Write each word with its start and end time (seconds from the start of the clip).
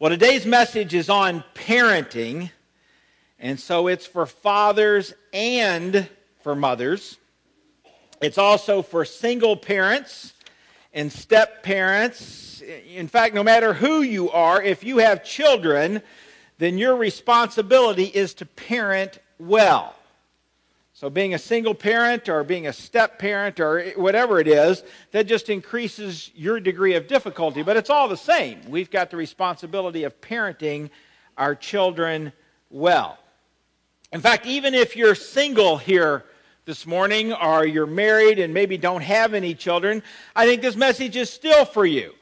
Well, 0.00 0.08
today's 0.08 0.46
message 0.46 0.94
is 0.94 1.10
on 1.10 1.44
parenting, 1.54 2.52
and 3.38 3.60
so 3.60 3.86
it's 3.86 4.06
for 4.06 4.24
fathers 4.24 5.12
and 5.34 6.08
for 6.40 6.56
mothers. 6.56 7.18
It's 8.22 8.38
also 8.38 8.80
for 8.80 9.04
single 9.04 9.58
parents 9.58 10.32
and 10.94 11.12
step 11.12 11.62
parents. 11.62 12.62
In 12.62 13.08
fact, 13.08 13.34
no 13.34 13.42
matter 13.42 13.74
who 13.74 14.00
you 14.00 14.30
are, 14.30 14.62
if 14.62 14.82
you 14.82 14.96
have 14.96 15.22
children, 15.22 16.00
then 16.56 16.78
your 16.78 16.96
responsibility 16.96 18.04
is 18.04 18.32
to 18.32 18.46
parent 18.46 19.18
well. 19.38 19.94
So, 21.00 21.08
being 21.08 21.32
a 21.32 21.38
single 21.38 21.74
parent 21.74 22.28
or 22.28 22.44
being 22.44 22.66
a 22.66 22.74
step 22.74 23.18
parent 23.18 23.58
or 23.58 23.84
whatever 23.96 24.38
it 24.38 24.46
is, 24.46 24.82
that 25.12 25.26
just 25.26 25.48
increases 25.48 26.30
your 26.34 26.60
degree 26.60 26.92
of 26.92 27.06
difficulty. 27.06 27.62
But 27.62 27.78
it's 27.78 27.88
all 27.88 28.06
the 28.06 28.18
same. 28.18 28.60
We've 28.68 28.90
got 28.90 29.08
the 29.10 29.16
responsibility 29.16 30.04
of 30.04 30.20
parenting 30.20 30.90
our 31.38 31.54
children 31.54 32.34
well. 32.68 33.16
In 34.12 34.20
fact, 34.20 34.44
even 34.44 34.74
if 34.74 34.94
you're 34.94 35.14
single 35.14 35.78
here 35.78 36.26
this 36.66 36.86
morning 36.86 37.32
or 37.32 37.64
you're 37.64 37.86
married 37.86 38.38
and 38.38 38.52
maybe 38.52 38.76
don't 38.76 39.00
have 39.00 39.32
any 39.32 39.54
children, 39.54 40.02
I 40.36 40.44
think 40.44 40.60
this 40.60 40.76
message 40.76 41.16
is 41.16 41.30
still 41.30 41.64
for 41.64 41.86
you. 41.86 42.12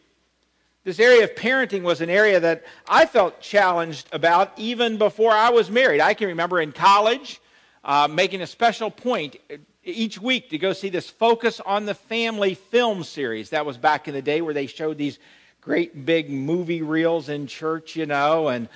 This 0.85 1.01
area 1.01 1.25
of 1.25 1.35
parenting 1.35 1.83
was 1.83 2.01
an 2.01 2.11
area 2.11 2.39
that 2.39 2.63
I 2.89 3.07
felt 3.07 3.41
challenged 3.41 4.09
about 4.13 4.53
even 4.57 4.99
before 4.99 5.33
I 5.33 5.51
was 5.51 5.69
married. 5.69 6.01
I 6.01 6.15
can 6.15 6.29
remember 6.29 6.61
in 6.61 6.71
college 6.71 7.41
uh, 7.89 8.07
making 8.07 8.43
a 8.43 8.47
special 8.47 8.91
point 8.91 9.37
each 9.83 10.21
week 10.21 10.51
to 10.51 10.59
go 10.59 10.75
see 10.75 10.91
this 10.91 11.09
Focus 11.09 11.59
on 11.59 11.87
the 11.87 11.95
Family 11.95 12.53
film 12.53 13.03
series. 13.03 13.49
That 13.51 13.65
was 13.65 13.79
back 13.79 14.07
in 14.07 14.13
the 14.15 14.21
day 14.21 14.43
where 14.43 14.53
they 14.53 14.67
showed 14.67 14.99
these 14.99 15.19
great 15.63 16.05
big 16.05 16.29
movie 16.29 16.83
reels 16.83 17.31
in 17.31 17.47
church, 17.47 17.97
you 17.97 18.05
know, 18.05 18.49
and 18.49 18.69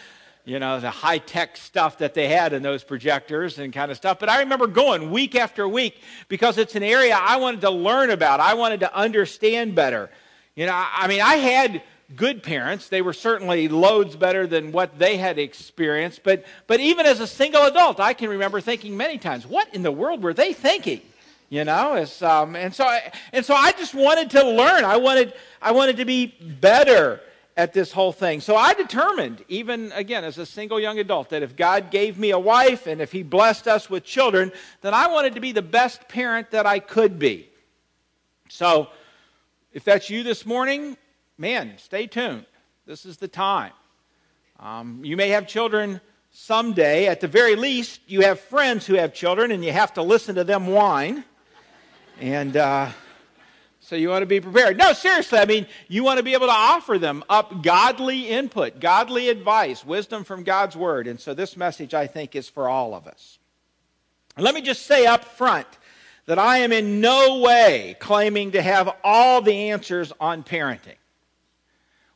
you 0.46 0.58
know, 0.58 0.80
the 0.80 0.90
high 0.90 1.18
tech 1.18 1.58
stuff 1.58 1.98
that 1.98 2.14
they 2.14 2.26
had 2.26 2.54
in 2.54 2.62
those 2.62 2.82
projectors 2.82 3.58
and 3.58 3.70
kind 3.72 3.90
of 3.90 3.98
stuff. 3.98 4.18
But 4.18 4.30
I 4.30 4.40
remember 4.40 4.66
going 4.66 5.10
week 5.10 5.36
after 5.36 5.68
week 5.68 6.00
because 6.28 6.56
it's 6.56 6.74
an 6.74 6.82
area 6.82 7.14
I 7.14 7.36
wanted 7.36 7.60
to 7.60 7.70
learn 7.70 8.08
about. 8.08 8.40
I 8.40 8.54
wanted 8.54 8.80
to 8.80 8.96
understand 8.96 9.74
better. 9.74 10.10
You 10.56 10.64
know, 10.66 10.72
I 10.74 11.06
mean, 11.06 11.20
I 11.20 11.36
had 11.36 11.82
good 12.16 12.42
parents. 12.42 12.88
They 12.88 13.02
were 13.02 13.12
certainly 13.12 13.68
loads 13.68 14.16
better 14.16 14.46
than 14.46 14.72
what 14.72 14.98
they 14.98 15.16
had 15.16 15.38
experienced. 15.38 16.22
But, 16.22 16.44
but 16.66 16.80
even 16.80 17.06
as 17.06 17.20
a 17.20 17.26
single 17.26 17.64
adult, 17.64 18.00
I 18.00 18.14
can 18.14 18.28
remember 18.28 18.60
thinking 18.60 18.96
many 18.96 19.18
times, 19.18 19.46
what 19.46 19.74
in 19.74 19.82
the 19.82 19.92
world 19.92 20.22
were 20.22 20.34
they 20.34 20.52
thinking? 20.52 21.02
You 21.48 21.64
know, 21.64 22.02
um, 22.22 22.56
and, 22.56 22.74
so 22.74 22.84
I, 22.84 23.12
and 23.32 23.44
so 23.44 23.54
I 23.54 23.72
just 23.72 23.94
wanted 23.94 24.30
to 24.30 24.42
learn. 24.42 24.84
I 24.84 24.96
wanted, 24.96 25.34
I 25.60 25.72
wanted 25.72 25.98
to 25.98 26.06
be 26.06 26.26
better 26.40 27.20
at 27.56 27.74
this 27.74 27.92
whole 27.92 28.12
thing. 28.12 28.40
So 28.40 28.56
I 28.56 28.72
determined, 28.72 29.44
even 29.48 29.92
again 29.92 30.24
as 30.24 30.38
a 30.38 30.46
single 30.46 30.80
young 30.80 30.98
adult, 30.98 31.28
that 31.28 31.42
if 31.42 31.54
God 31.54 31.90
gave 31.90 32.18
me 32.18 32.30
a 32.30 32.38
wife 32.38 32.86
and 32.86 33.02
if 33.02 33.12
He 33.12 33.22
blessed 33.22 33.68
us 33.68 33.90
with 33.90 34.04
children, 34.04 34.50
then 34.80 34.94
I 34.94 35.08
wanted 35.08 35.34
to 35.34 35.40
be 35.40 35.52
the 35.52 35.60
best 35.60 36.08
parent 36.08 36.52
that 36.52 36.64
I 36.64 36.78
could 36.78 37.18
be. 37.18 37.50
So 38.48 38.88
if 39.72 39.84
that's 39.84 40.08
you 40.08 40.22
this 40.22 40.46
morning, 40.46 40.96
man, 41.38 41.74
stay 41.78 42.06
tuned. 42.06 42.46
This 42.86 43.06
is 43.06 43.16
the 43.16 43.28
time. 43.28 43.72
Um, 44.58 45.04
you 45.04 45.16
may 45.16 45.30
have 45.30 45.46
children 45.46 46.00
someday. 46.30 47.06
At 47.06 47.20
the 47.20 47.28
very 47.28 47.56
least, 47.56 48.00
you 48.06 48.22
have 48.22 48.40
friends 48.40 48.86
who 48.86 48.94
have 48.94 49.14
children, 49.14 49.50
and 49.50 49.64
you 49.64 49.72
have 49.72 49.94
to 49.94 50.02
listen 50.02 50.34
to 50.36 50.44
them 50.44 50.66
whine. 50.66 51.24
And 52.20 52.56
uh, 52.56 52.90
so 53.80 53.96
you 53.96 54.08
want 54.08 54.22
to 54.22 54.26
be 54.26 54.40
prepared. 54.40 54.78
No, 54.78 54.92
seriously, 54.92 55.38
I 55.38 55.44
mean, 55.44 55.66
you 55.88 56.04
want 56.04 56.18
to 56.18 56.22
be 56.22 56.34
able 56.34 56.46
to 56.46 56.52
offer 56.52 56.98
them 56.98 57.24
up 57.28 57.62
godly 57.62 58.28
input, 58.28 58.80
godly 58.80 59.28
advice, 59.28 59.84
wisdom 59.84 60.24
from 60.24 60.44
God's 60.44 60.76
Word. 60.76 61.06
And 61.06 61.20
so 61.20 61.34
this 61.34 61.56
message, 61.56 61.94
I 61.94 62.06
think, 62.06 62.36
is 62.36 62.48
for 62.48 62.68
all 62.68 62.94
of 62.94 63.06
us. 63.06 63.38
And 64.36 64.44
let 64.44 64.54
me 64.54 64.62
just 64.62 64.86
say 64.86 65.06
up 65.06 65.24
front 65.24 65.66
that 66.26 66.38
I 66.38 66.58
am 66.58 66.72
in 66.72 67.00
no 67.00 67.40
way 67.40 67.96
claiming 67.98 68.52
to 68.52 68.62
have 68.62 68.96
all 69.02 69.42
the 69.42 69.70
answers 69.70 70.12
on 70.20 70.42
parenting 70.42 70.96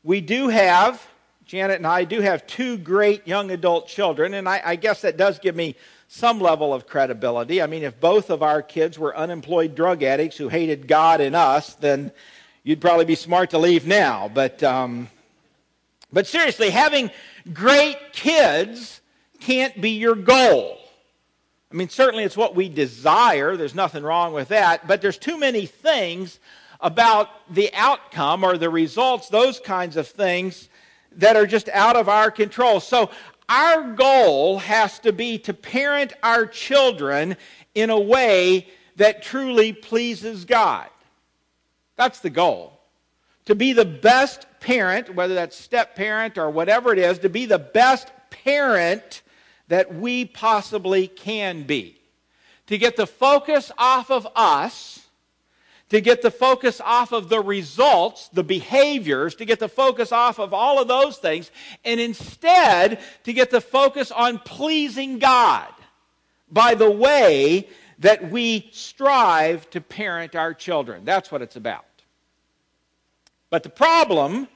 we 0.06 0.20
do 0.20 0.46
have, 0.46 1.04
Janet 1.46 1.78
and 1.78 1.86
I 1.86 2.04
do 2.04 2.20
have 2.20 2.46
two 2.46 2.78
great 2.78 3.26
young 3.26 3.50
adult 3.50 3.88
children, 3.88 4.34
and 4.34 4.48
I, 4.48 4.62
I, 4.64 4.76
guess 4.76 5.00
that 5.00 5.16
does 5.16 5.40
give 5.40 5.56
me 5.56 5.74
some 6.06 6.40
level 6.40 6.72
of 6.72 6.86
credibility. 6.86 7.60
I 7.60 7.66
mean, 7.66 7.82
if 7.82 7.98
both 7.98 8.30
of 8.30 8.40
our 8.40 8.62
kids 8.62 9.00
were 9.00 9.16
unemployed 9.16 9.74
drug 9.74 10.04
addicts 10.04 10.36
who 10.36 10.48
hated 10.48 10.86
God 10.86 11.20
and 11.20 11.34
us, 11.34 11.74
then 11.74 12.12
you'd 12.62 12.80
probably 12.80 13.04
be 13.04 13.16
smart 13.16 13.50
to 13.50 13.58
leave 13.58 13.84
now. 13.84 14.30
But, 14.32 14.62
um, 14.62 15.10
but 16.12 16.28
seriously, 16.28 16.70
having 16.70 17.10
great 17.52 17.98
kids 18.12 19.00
can't 19.40 19.80
be 19.80 19.90
your 19.90 20.14
goal. 20.14 20.78
I 21.72 21.74
mean, 21.74 21.88
certainly 21.88 22.22
it's 22.22 22.36
what 22.36 22.54
we 22.54 22.68
desire. 22.68 23.56
There's 23.56 23.74
nothing 23.74 24.04
wrong 24.04 24.32
with 24.32 24.48
that. 24.48 24.86
But 24.86 25.02
there's 25.02 25.18
too 25.18 25.36
many 25.36 25.66
things 25.66 26.38
about 26.80 27.30
the 27.52 27.70
outcome 27.74 28.44
or 28.44 28.58
the 28.58 28.70
results, 28.70 29.28
those 29.28 29.60
kinds 29.60 29.96
of 29.96 30.06
things 30.06 30.68
that 31.12 31.36
are 31.36 31.46
just 31.46 31.68
out 31.70 31.96
of 31.96 32.08
our 32.08 32.30
control. 32.30 32.80
So, 32.80 33.10
our 33.48 33.92
goal 33.92 34.58
has 34.58 34.98
to 35.00 35.12
be 35.12 35.38
to 35.38 35.54
parent 35.54 36.12
our 36.22 36.46
children 36.46 37.36
in 37.74 37.90
a 37.90 38.00
way 38.00 38.66
that 38.96 39.22
truly 39.22 39.72
pleases 39.72 40.44
God. 40.44 40.88
That's 41.96 42.20
the 42.20 42.30
goal. 42.30 42.80
To 43.44 43.54
be 43.54 43.72
the 43.72 43.84
best 43.84 44.46
parent, 44.58 45.14
whether 45.14 45.34
that's 45.34 45.56
step 45.56 45.94
parent 45.94 46.38
or 46.38 46.50
whatever 46.50 46.92
it 46.92 46.98
is, 46.98 47.20
to 47.20 47.28
be 47.28 47.46
the 47.46 47.58
best 47.58 48.10
parent 48.30 49.22
that 49.68 49.94
we 49.94 50.24
possibly 50.24 51.06
can 51.06 51.62
be. 51.62 52.00
To 52.66 52.78
get 52.78 52.96
the 52.96 53.06
focus 53.06 53.70
off 53.78 54.10
of 54.10 54.26
us 54.34 55.05
to 55.88 56.00
get 56.00 56.22
the 56.22 56.30
focus 56.30 56.80
off 56.84 57.12
of 57.12 57.28
the 57.28 57.40
results, 57.40 58.28
the 58.28 58.42
behaviors, 58.42 59.34
to 59.36 59.44
get 59.44 59.60
the 59.60 59.68
focus 59.68 60.10
off 60.10 60.38
of 60.38 60.52
all 60.52 60.80
of 60.80 60.88
those 60.88 61.18
things, 61.18 61.50
and 61.84 62.00
instead 62.00 63.00
to 63.24 63.32
get 63.32 63.50
the 63.50 63.60
focus 63.60 64.10
on 64.10 64.38
pleasing 64.40 65.18
God 65.18 65.72
by 66.50 66.74
the 66.74 66.90
way 66.90 67.68
that 68.00 68.30
we 68.30 68.68
strive 68.72 69.68
to 69.70 69.80
parent 69.80 70.34
our 70.34 70.52
children. 70.52 71.04
That's 71.04 71.30
what 71.30 71.42
it's 71.42 71.56
about. 71.56 71.84
But 73.48 73.62
the 73.62 73.70
problem 73.70 74.48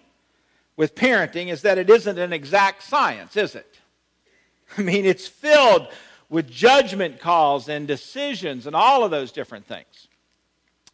with 0.76 0.94
parenting 0.94 1.48
is 1.48 1.62
that 1.62 1.78
it 1.78 1.88
isn't 1.88 2.18
an 2.18 2.32
exact 2.32 2.82
science, 2.82 3.36
is 3.36 3.54
it? 3.54 3.78
I 4.78 4.82
mean, 4.82 5.04
it's 5.04 5.28
filled 5.28 5.88
with 6.28 6.50
judgment 6.50 7.20
calls 7.20 7.68
and 7.68 7.86
decisions 7.86 8.66
and 8.66 8.76
all 8.76 9.04
of 9.04 9.10
those 9.10 9.32
different 9.32 9.66
things. 9.66 10.08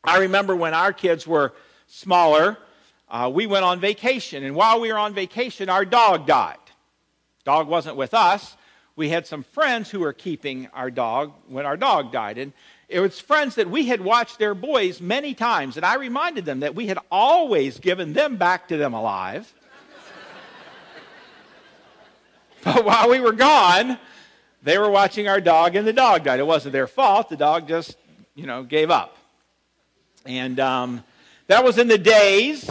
I 0.06 0.19
remember 0.19 0.55
when 0.55 0.72
our 0.72 0.93
kids 0.93 1.27
were 1.27 1.53
smaller, 1.89 2.56
uh, 3.09 3.31
we 3.33 3.47
went 3.47 3.65
on 3.65 3.81
vacation. 3.81 4.44
And 4.44 4.55
while 4.55 4.81
we 4.81 4.93
were 4.93 4.99
on 4.99 5.15
vacation, 5.15 5.69
our 5.69 5.84
dog 5.84 6.27
died. 6.27 6.56
Dog 7.44 7.67
wasn't 7.69 7.97
with 7.97 8.15
us. 8.15 8.56
We 8.94 9.09
had 9.09 9.27
some 9.27 9.43
friends 9.43 9.91
who 9.91 10.00
were 10.00 10.12
keeping 10.12 10.69
our 10.72 10.91
dog 10.91 11.33
when 11.49 11.67
our 11.67 11.77
dog 11.77 12.12
died. 12.12 12.39
And 12.39 12.53
it 12.89 13.00
was 13.00 13.19
friends 13.19 13.56
that 13.56 13.69
we 13.69 13.87
had 13.87 14.00
watched 14.00 14.39
their 14.39 14.55
boys 14.55 15.00
many 15.00 15.34
times. 15.34 15.77
And 15.77 15.84
I 15.84 15.97
reminded 15.97 16.44
them 16.44 16.61
that 16.61 16.75
we 16.75 16.87
had 16.87 16.99
always 17.11 17.78
given 17.78 18.12
them 18.12 18.37
back 18.37 18.69
to 18.69 18.77
them 18.77 18.94
alive. 18.94 19.53
but 22.65 22.84
while 22.84 23.11
we 23.11 23.19
were 23.21 23.33
gone, 23.33 23.99
they 24.62 24.78
were 24.78 24.91
watching 24.91 25.28
our 25.28 25.41
dog 25.41 25.75
and 25.75 25.87
the 25.87 25.93
dog 25.93 26.25
died. 26.25 26.38
It 26.38 26.47
wasn't 26.47 26.73
their 26.73 26.87
fault. 26.87 27.28
The 27.28 27.37
dog 27.37 27.67
just, 27.69 27.97
you 28.34 28.47
know, 28.47 28.62
gave 28.62 28.91
up. 28.91 29.16
And 30.26 30.59
um, 30.60 31.04
that 31.47 31.62
was 31.62 31.78
in 31.78 31.88
the 31.88 31.98
days 31.98 32.69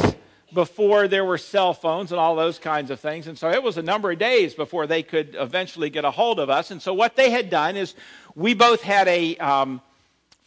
before 0.53 1.07
there 1.07 1.25
were 1.25 1.38
cell 1.38 1.73
phones 1.73 2.11
and 2.11 2.19
all 2.19 2.35
those 2.35 2.59
kinds 2.59 2.91
of 2.91 2.99
things. 2.99 3.27
And 3.27 3.38
so 3.38 3.49
it 3.49 3.63
was 3.63 3.77
a 3.77 3.81
number 3.81 4.11
of 4.11 4.19
days 4.19 4.53
before 4.53 4.87
they 4.87 5.03
could 5.03 5.35
eventually 5.40 5.90
get 5.90 6.05
a 6.05 6.11
hold 6.11 6.40
of 6.40 6.49
us. 6.49 6.72
And 6.72 6.81
so 6.81 6.93
what 6.93 7.16
they 7.16 7.29
had 7.29 7.49
done 7.49 7.75
is 7.75 7.93
we 8.35 8.53
both 8.53 8.81
had 8.81 9.07
a 9.07 9.37
um, 9.37 9.81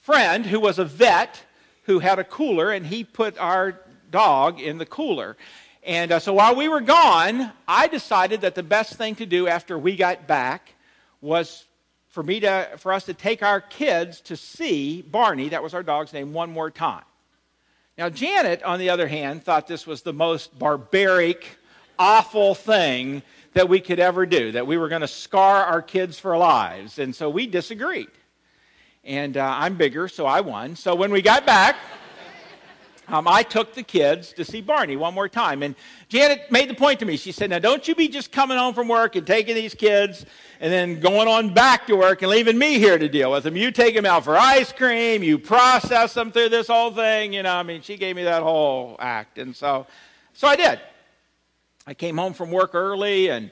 friend 0.02 0.44
who 0.44 0.60
was 0.60 0.78
a 0.78 0.84
vet 0.84 1.42
who 1.84 2.00
had 2.00 2.18
a 2.18 2.24
cooler, 2.24 2.70
and 2.70 2.86
he 2.86 3.02
put 3.02 3.38
our 3.38 3.80
dog 4.10 4.60
in 4.60 4.76
the 4.76 4.84
cooler. 4.84 5.38
And 5.82 6.12
uh, 6.12 6.18
so 6.18 6.34
while 6.34 6.54
we 6.54 6.68
were 6.68 6.82
gone, 6.82 7.50
I 7.66 7.88
decided 7.88 8.42
that 8.42 8.54
the 8.54 8.62
best 8.62 8.96
thing 8.96 9.14
to 9.14 9.26
do 9.26 9.48
after 9.48 9.78
we 9.78 9.96
got 9.96 10.26
back 10.26 10.74
was 11.22 11.64
for 12.18 12.24
me 12.24 12.40
to 12.40 12.68
for 12.78 12.92
us 12.92 13.04
to 13.04 13.14
take 13.14 13.44
our 13.44 13.60
kids 13.60 14.20
to 14.22 14.36
see 14.36 15.02
Barney, 15.02 15.50
that 15.50 15.62
was 15.62 15.72
our 15.72 15.84
dog's 15.84 16.12
name, 16.12 16.32
one 16.32 16.50
more 16.50 16.68
time. 16.68 17.04
Now 17.96 18.08
Janet, 18.08 18.60
on 18.64 18.80
the 18.80 18.90
other 18.90 19.06
hand, 19.06 19.44
thought 19.44 19.68
this 19.68 19.86
was 19.86 20.02
the 20.02 20.12
most 20.12 20.58
barbaric, 20.58 21.46
awful 21.96 22.56
thing 22.56 23.22
that 23.52 23.68
we 23.68 23.78
could 23.78 24.00
ever 24.00 24.26
do, 24.26 24.50
that 24.50 24.66
we 24.66 24.76
were 24.76 24.88
going 24.88 25.02
to 25.02 25.06
scar 25.06 25.62
our 25.62 25.80
kids 25.80 26.18
for 26.18 26.36
lives. 26.36 26.98
And 26.98 27.14
so 27.14 27.30
we 27.30 27.46
disagreed. 27.46 28.10
And 29.04 29.36
uh, 29.36 29.54
I'm 29.56 29.76
bigger, 29.76 30.08
so 30.08 30.26
I 30.26 30.40
won. 30.40 30.74
So 30.74 30.96
when 30.96 31.12
we 31.12 31.22
got 31.22 31.46
back, 31.46 31.76
um, 33.10 33.26
I 33.26 33.42
took 33.42 33.74
the 33.74 33.82
kids 33.82 34.32
to 34.34 34.44
see 34.44 34.60
Barney 34.60 34.96
one 34.96 35.14
more 35.14 35.28
time. 35.28 35.62
And 35.62 35.74
Janet 36.08 36.52
made 36.52 36.68
the 36.68 36.74
point 36.74 37.00
to 37.00 37.06
me. 37.06 37.16
She 37.16 37.32
said, 37.32 37.48
Now, 37.50 37.58
don't 37.58 37.88
you 37.88 37.94
be 37.94 38.08
just 38.08 38.30
coming 38.30 38.58
home 38.58 38.74
from 38.74 38.86
work 38.86 39.16
and 39.16 39.26
taking 39.26 39.54
these 39.54 39.74
kids 39.74 40.26
and 40.60 40.70
then 40.70 41.00
going 41.00 41.26
on 41.26 41.54
back 41.54 41.86
to 41.86 41.96
work 41.96 42.20
and 42.20 42.30
leaving 42.30 42.58
me 42.58 42.78
here 42.78 42.98
to 42.98 43.08
deal 43.08 43.32
with 43.32 43.44
them. 43.44 43.56
You 43.56 43.70
take 43.70 43.94
them 43.94 44.04
out 44.04 44.24
for 44.24 44.36
ice 44.36 44.72
cream, 44.72 45.22
you 45.22 45.38
process 45.38 46.12
them 46.14 46.30
through 46.30 46.50
this 46.50 46.66
whole 46.66 46.90
thing. 46.90 47.32
You 47.32 47.42
know, 47.42 47.54
I 47.54 47.62
mean, 47.62 47.80
she 47.80 47.96
gave 47.96 48.14
me 48.14 48.24
that 48.24 48.42
whole 48.42 48.96
act. 48.98 49.38
And 49.38 49.56
so, 49.56 49.86
so 50.34 50.46
I 50.46 50.56
did. 50.56 50.78
I 51.86 51.94
came 51.94 52.18
home 52.18 52.34
from 52.34 52.50
work 52.50 52.74
early 52.74 53.28
and, 53.28 53.50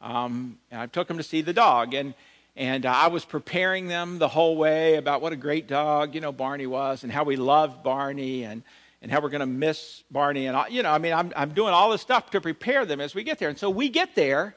um, 0.00 0.58
and 0.72 0.80
I 0.80 0.86
took 0.86 1.06
them 1.06 1.18
to 1.18 1.22
see 1.22 1.42
the 1.42 1.52
dog. 1.52 1.94
And, 1.94 2.12
and 2.56 2.84
uh, 2.84 2.90
I 2.90 3.06
was 3.06 3.24
preparing 3.24 3.86
them 3.86 4.18
the 4.18 4.26
whole 4.26 4.56
way 4.56 4.96
about 4.96 5.20
what 5.20 5.32
a 5.32 5.36
great 5.36 5.68
dog, 5.68 6.12
you 6.12 6.20
know, 6.20 6.32
Barney 6.32 6.66
was 6.66 7.04
and 7.04 7.12
how 7.12 7.22
we 7.22 7.36
loved 7.36 7.84
Barney 7.84 8.42
and, 8.42 8.64
and 9.02 9.10
how 9.10 9.20
we're 9.20 9.28
going 9.28 9.40
to 9.40 9.46
miss 9.46 10.02
Barney. 10.10 10.46
And, 10.46 10.58
you 10.70 10.82
know, 10.82 10.90
I 10.90 10.98
mean, 10.98 11.12
I'm, 11.12 11.32
I'm 11.36 11.50
doing 11.50 11.72
all 11.72 11.90
this 11.90 12.00
stuff 12.00 12.30
to 12.30 12.40
prepare 12.40 12.84
them 12.84 13.00
as 13.00 13.14
we 13.14 13.22
get 13.22 13.38
there. 13.38 13.48
And 13.48 13.58
so 13.58 13.70
we 13.70 13.88
get 13.88 14.14
there, 14.14 14.56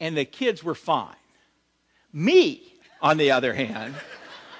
and 0.00 0.16
the 0.16 0.24
kids 0.24 0.62
were 0.62 0.74
fine. 0.74 1.14
Me, 2.12 2.74
on 3.00 3.16
the 3.16 3.30
other 3.30 3.52
hand, 3.52 3.94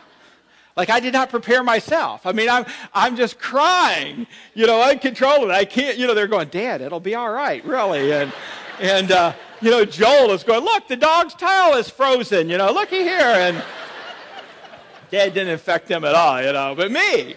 like 0.76 0.90
I 0.90 1.00
did 1.00 1.12
not 1.12 1.30
prepare 1.30 1.62
myself. 1.62 2.26
I 2.26 2.32
mean, 2.32 2.48
I'm, 2.48 2.66
I'm 2.94 3.16
just 3.16 3.38
crying, 3.38 4.26
you 4.54 4.66
know, 4.66 4.82
uncontrollably. 4.82 5.54
I 5.54 5.64
can't, 5.64 5.98
you 5.98 6.06
know, 6.06 6.14
they're 6.14 6.26
going, 6.26 6.48
Dad, 6.48 6.80
it'll 6.80 7.00
be 7.00 7.14
all 7.14 7.30
right, 7.30 7.64
really. 7.64 8.12
And, 8.12 8.32
and 8.80 9.10
uh, 9.10 9.32
you 9.60 9.70
know, 9.70 9.84
Joel 9.84 10.32
is 10.32 10.44
going, 10.44 10.64
Look, 10.64 10.88
the 10.88 10.96
dog's 10.96 11.34
tail 11.34 11.74
is 11.74 11.88
frozen, 11.88 12.48
you 12.48 12.58
know, 12.58 12.72
looky 12.72 13.02
here. 13.02 13.20
And 13.20 13.56
Dad 15.10 15.34
didn't 15.34 15.54
affect 15.54 15.88
them 15.88 16.04
at 16.04 16.14
all, 16.14 16.42
you 16.42 16.52
know, 16.52 16.74
but 16.74 16.90
me. 16.90 17.36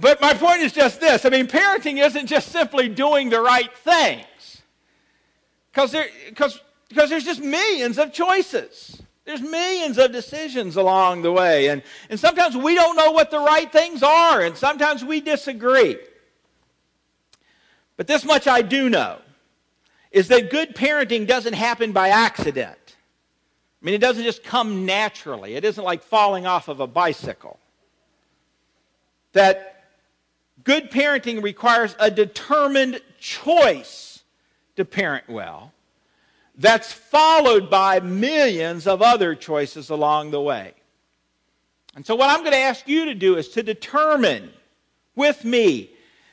But 0.00 0.20
my 0.20 0.34
point 0.34 0.60
is 0.62 0.72
just 0.72 1.00
this 1.00 1.24
I 1.24 1.28
mean, 1.28 1.46
parenting 1.46 2.04
isn't 2.04 2.26
just 2.26 2.48
simply 2.48 2.88
doing 2.88 3.30
the 3.30 3.40
right 3.40 3.72
things, 3.78 4.62
because 5.70 5.92
there, 5.92 6.06
cause, 6.34 6.60
because 6.88 7.10
there's 7.10 7.24
just 7.24 7.40
millions 7.40 7.98
of 7.98 8.12
choices. 8.12 9.02
There's 9.24 9.40
millions 9.40 9.98
of 9.98 10.10
decisions 10.10 10.74
along 10.74 11.22
the 11.22 11.30
way. 11.30 11.68
And, 11.68 11.82
and 12.10 12.18
sometimes 12.18 12.56
we 12.56 12.74
don't 12.74 12.96
know 12.96 13.12
what 13.12 13.30
the 13.30 13.38
right 13.38 13.70
things 13.70 14.02
are, 14.02 14.40
and 14.40 14.56
sometimes 14.56 15.04
we 15.04 15.20
disagree. 15.20 15.96
But 17.96 18.08
this 18.08 18.24
much 18.24 18.48
I 18.48 18.62
do 18.62 18.88
know 18.88 19.18
is 20.10 20.28
that 20.28 20.50
good 20.50 20.74
parenting 20.74 21.26
doesn't 21.26 21.52
happen 21.52 21.92
by 21.92 22.08
accident. 22.08 22.78
I 23.80 23.84
mean, 23.84 23.94
it 23.94 24.00
doesn't 24.00 24.24
just 24.24 24.42
come 24.42 24.86
naturally, 24.86 25.54
it 25.54 25.64
isn't 25.64 25.84
like 25.84 26.02
falling 26.02 26.46
off 26.46 26.68
of 26.68 26.80
a 26.80 26.86
bicycle. 26.86 27.58
That 29.32 29.71
Good 30.64 30.90
parenting 30.90 31.42
requires 31.42 31.96
a 31.98 32.10
determined 32.10 33.00
choice 33.18 34.22
to 34.76 34.84
parent 34.84 35.28
well 35.28 35.72
that's 36.56 36.92
followed 36.92 37.70
by 37.70 38.00
millions 38.00 38.86
of 38.86 39.02
other 39.02 39.34
choices 39.34 39.90
along 39.90 40.30
the 40.30 40.40
way. 40.40 40.74
And 41.94 42.06
so, 42.06 42.14
what 42.14 42.30
I'm 42.30 42.40
going 42.40 42.52
to 42.52 42.58
ask 42.58 42.86
you 42.88 43.06
to 43.06 43.14
do 43.14 43.36
is 43.36 43.48
to 43.50 43.62
determine 43.62 44.50
with 45.14 45.44
me 45.44 45.90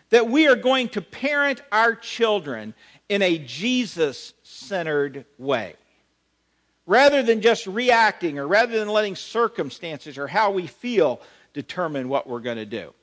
that 0.10 0.30
we 0.30 0.48
are 0.48 0.56
going 0.56 0.90
to 0.90 1.02
parent 1.02 1.62
our 1.72 1.96
children 1.96 2.74
in 3.10 3.22
a 3.22 3.38
Jesus 3.40 4.34
centered 4.44 5.26
way. 5.38 5.76
Rather 6.86 7.22
than 7.22 7.42
just 7.42 7.68
reacting 7.68 8.40
or 8.40 8.48
rather 8.48 8.80
than 8.80 8.90
letting 8.90 9.16
circumstances 9.16 10.18
or 10.18 10.28
how 10.28 10.52
we 10.52 10.66
feel 10.66 11.22
determine 11.54 12.10
what 12.10 12.28
we're 12.28 12.40
going 12.40 12.58
to 12.58 12.66
do. 12.66 12.94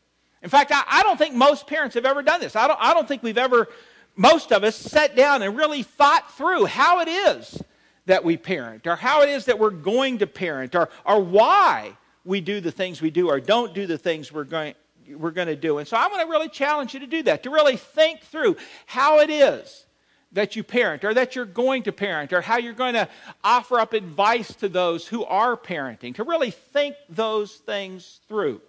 In 0.46 0.50
fact, 0.50 0.70
I, 0.70 0.84
I, 0.86 1.02
don't 1.02 1.18
think 1.18 1.34
most 1.34 1.66
parents 1.66 1.96
have 1.96 2.06
ever 2.06 2.22
done 2.22 2.38
this. 2.38 2.54
I 2.54 2.68
don't, 2.68 2.78
I 2.80 2.94
don't 2.94 3.08
think 3.08 3.24
we've 3.24 3.36
ever, 3.36 3.66
most 4.14 4.52
of 4.52 4.62
us, 4.62 4.76
sat 4.76 5.16
down 5.16 5.42
and 5.42 5.56
really 5.56 5.82
thought 5.82 6.32
through 6.36 6.66
how 6.66 7.00
it 7.00 7.08
is 7.08 7.60
that 8.04 8.22
we 8.22 8.36
parent, 8.36 8.86
or 8.86 8.94
how 8.94 9.22
it 9.22 9.28
is 9.28 9.46
that 9.46 9.58
we're 9.58 9.70
going 9.70 10.18
to 10.18 10.26
parent, 10.28 10.76
or, 10.76 10.88
or 11.04 11.20
why 11.20 11.96
we 12.24 12.40
do 12.40 12.60
the 12.60 12.70
things 12.70 13.02
we 13.02 13.10
do 13.10 13.28
or 13.28 13.40
don't 13.40 13.74
do 13.74 13.88
the 13.88 13.98
things 13.98 14.30
we're 14.30 14.44
going, 14.44 14.74
we're 15.16 15.32
going 15.32 15.48
to 15.48 15.56
do. 15.56 15.78
And 15.78 15.88
so 15.88 15.96
I 15.96 16.06
want 16.06 16.20
to 16.20 16.28
really 16.28 16.48
challenge 16.48 16.94
you 16.94 17.00
to 17.00 17.08
do 17.08 17.24
that, 17.24 17.42
to 17.42 17.50
really 17.50 17.76
think 17.76 18.20
through 18.20 18.56
how 18.86 19.18
it 19.18 19.30
is 19.30 19.84
that 20.30 20.54
you 20.54 20.62
parent 20.62 21.02
or 21.02 21.12
that 21.12 21.34
you're 21.34 21.44
going 21.44 21.82
to 21.82 21.90
parent 21.90 22.32
or 22.32 22.40
how 22.40 22.56
you're 22.56 22.72
going 22.72 22.94
to 22.94 23.08
offer 23.42 23.80
up 23.80 23.94
advice 23.94 24.54
to 24.54 24.68
those 24.68 25.08
who 25.08 25.24
are 25.24 25.56
parenting, 25.56 26.14
to 26.14 26.22
really 26.22 26.52
think 26.52 26.94
those 27.08 27.56
things 27.56 28.20
through 28.28 28.60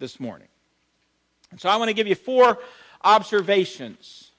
this 0.00 0.18
morning. 0.18 0.48
So 1.58 1.68
I 1.68 1.76
want 1.76 1.88
to 1.88 1.94
give 1.94 2.06
you 2.06 2.14
four 2.14 2.58
observations. 3.04 4.30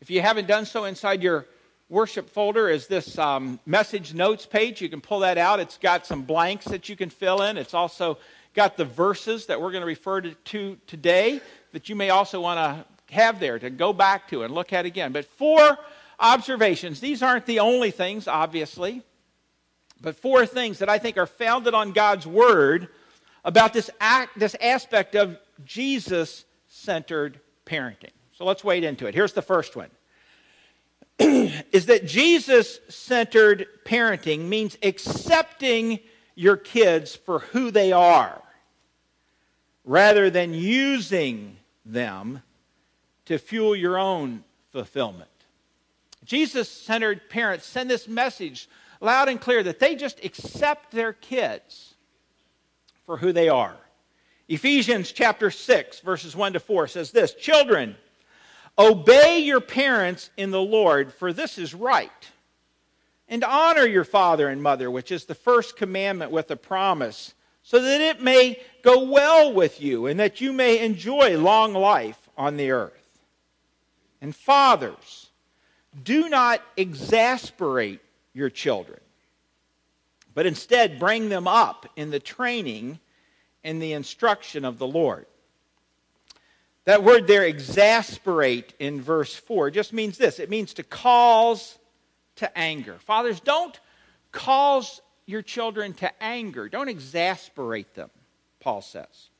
If 0.00 0.10
you 0.10 0.20
haven't 0.20 0.48
done 0.48 0.66
so, 0.66 0.84
inside 0.84 1.22
your 1.22 1.46
worship 1.88 2.28
folder 2.28 2.68
is 2.68 2.86
this 2.88 3.18
um, 3.18 3.60
message 3.66 4.14
notes 4.14 4.44
page. 4.44 4.80
You 4.80 4.88
can 4.88 5.00
pull 5.00 5.20
that 5.20 5.38
out. 5.38 5.60
It's 5.60 5.78
got 5.78 6.06
some 6.06 6.22
blanks 6.22 6.64
that 6.66 6.88
you 6.88 6.96
can 6.96 7.08
fill 7.08 7.42
in. 7.42 7.56
It's 7.56 7.74
also 7.74 8.18
got 8.54 8.76
the 8.76 8.84
verses 8.84 9.46
that 9.46 9.60
we're 9.60 9.70
going 9.70 9.82
to 9.82 9.86
refer 9.86 10.20
to, 10.22 10.34
to 10.34 10.76
today 10.86 11.40
that 11.72 11.88
you 11.88 11.94
may 11.94 12.10
also 12.10 12.40
want 12.40 12.58
to 12.58 13.14
have 13.14 13.38
there 13.38 13.58
to 13.58 13.70
go 13.70 13.92
back 13.92 14.28
to 14.28 14.42
and 14.42 14.52
look 14.52 14.72
at 14.72 14.86
again. 14.86 15.12
But 15.12 15.24
four 15.24 15.78
observations. 16.18 17.00
These 17.00 17.22
aren't 17.22 17.46
the 17.46 17.60
only 17.60 17.90
things, 17.90 18.26
obviously, 18.26 19.02
but 20.00 20.16
four 20.16 20.46
things 20.46 20.80
that 20.80 20.88
I 20.88 20.98
think 20.98 21.16
are 21.16 21.26
founded 21.26 21.74
on 21.74 21.92
God's 21.92 22.26
Word 22.26 22.88
about 23.44 23.72
this, 23.72 23.90
act, 24.00 24.38
this 24.38 24.56
aspect 24.60 25.14
of 25.14 25.38
Jesus 25.64 26.44
centered 26.68 27.40
parenting. 27.66 28.10
So 28.32 28.44
let's 28.44 28.64
wade 28.64 28.84
into 28.84 29.06
it. 29.06 29.14
Here's 29.14 29.32
the 29.32 29.42
first 29.42 29.76
one 29.76 29.90
is 31.18 31.86
that 31.86 32.06
Jesus 32.06 32.80
centered 32.88 33.66
parenting 33.84 34.48
means 34.48 34.76
accepting 34.82 36.00
your 36.34 36.56
kids 36.56 37.14
for 37.14 37.40
who 37.40 37.70
they 37.70 37.92
are 37.92 38.42
rather 39.84 40.30
than 40.30 40.54
using 40.54 41.56
them 41.84 42.42
to 43.26 43.38
fuel 43.38 43.76
your 43.76 43.98
own 43.98 44.42
fulfillment. 44.72 45.28
Jesus 46.24 46.68
centered 46.68 47.28
parents 47.28 47.66
send 47.66 47.90
this 47.90 48.08
message 48.08 48.68
loud 49.00 49.28
and 49.28 49.40
clear 49.40 49.62
that 49.62 49.78
they 49.78 49.94
just 49.94 50.24
accept 50.24 50.90
their 50.90 51.12
kids 51.12 51.94
for 53.06 53.18
who 53.18 53.32
they 53.32 53.48
are. 53.48 53.76
Ephesians 54.48 55.10
chapter 55.12 55.50
6, 55.50 56.00
verses 56.00 56.36
1 56.36 56.54
to 56.54 56.60
4 56.60 56.86
says 56.88 57.10
this 57.10 57.34
Children, 57.34 57.96
obey 58.78 59.38
your 59.38 59.60
parents 59.60 60.30
in 60.36 60.50
the 60.50 60.60
Lord, 60.60 61.12
for 61.12 61.32
this 61.32 61.58
is 61.58 61.74
right. 61.74 62.10
And 63.26 63.42
honor 63.42 63.86
your 63.86 64.04
father 64.04 64.48
and 64.48 64.62
mother, 64.62 64.90
which 64.90 65.10
is 65.10 65.24
the 65.24 65.34
first 65.34 65.76
commandment 65.76 66.30
with 66.30 66.50
a 66.50 66.56
promise, 66.56 67.32
so 67.62 67.80
that 67.80 68.00
it 68.02 68.20
may 68.20 68.60
go 68.82 69.04
well 69.04 69.52
with 69.52 69.80
you 69.80 70.06
and 70.06 70.20
that 70.20 70.42
you 70.42 70.52
may 70.52 70.84
enjoy 70.84 71.38
long 71.38 71.72
life 71.72 72.28
on 72.36 72.58
the 72.58 72.70
earth. 72.70 72.92
And 74.20 74.36
fathers, 74.36 75.30
do 76.02 76.28
not 76.28 76.60
exasperate 76.76 78.00
your 78.34 78.50
children, 78.50 79.00
but 80.34 80.44
instead 80.44 80.98
bring 80.98 81.30
them 81.30 81.48
up 81.48 81.88
in 81.96 82.10
the 82.10 82.20
training 82.20 82.98
and 83.64 83.80
the 83.80 83.92
instruction 83.92 84.64
of 84.64 84.78
the 84.78 84.86
Lord. 84.86 85.26
That 86.84 87.02
word 87.02 87.26
there, 87.26 87.44
exasperate, 87.44 88.74
in 88.78 89.00
verse 89.00 89.34
4, 89.34 89.70
just 89.70 89.92
means 89.92 90.18
this 90.18 90.38
it 90.38 90.50
means 90.50 90.74
to 90.74 90.82
cause 90.82 91.78
to 92.36 92.58
anger. 92.58 92.98
Fathers, 93.00 93.40
don't 93.40 93.78
cause 94.32 95.00
your 95.26 95.40
children 95.40 95.94
to 95.94 96.22
anger, 96.22 96.68
don't 96.68 96.88
exasperate 96.88 97.94
them, 97.94 98.10
Paul 98.60 98.82
says. 98.82 99.30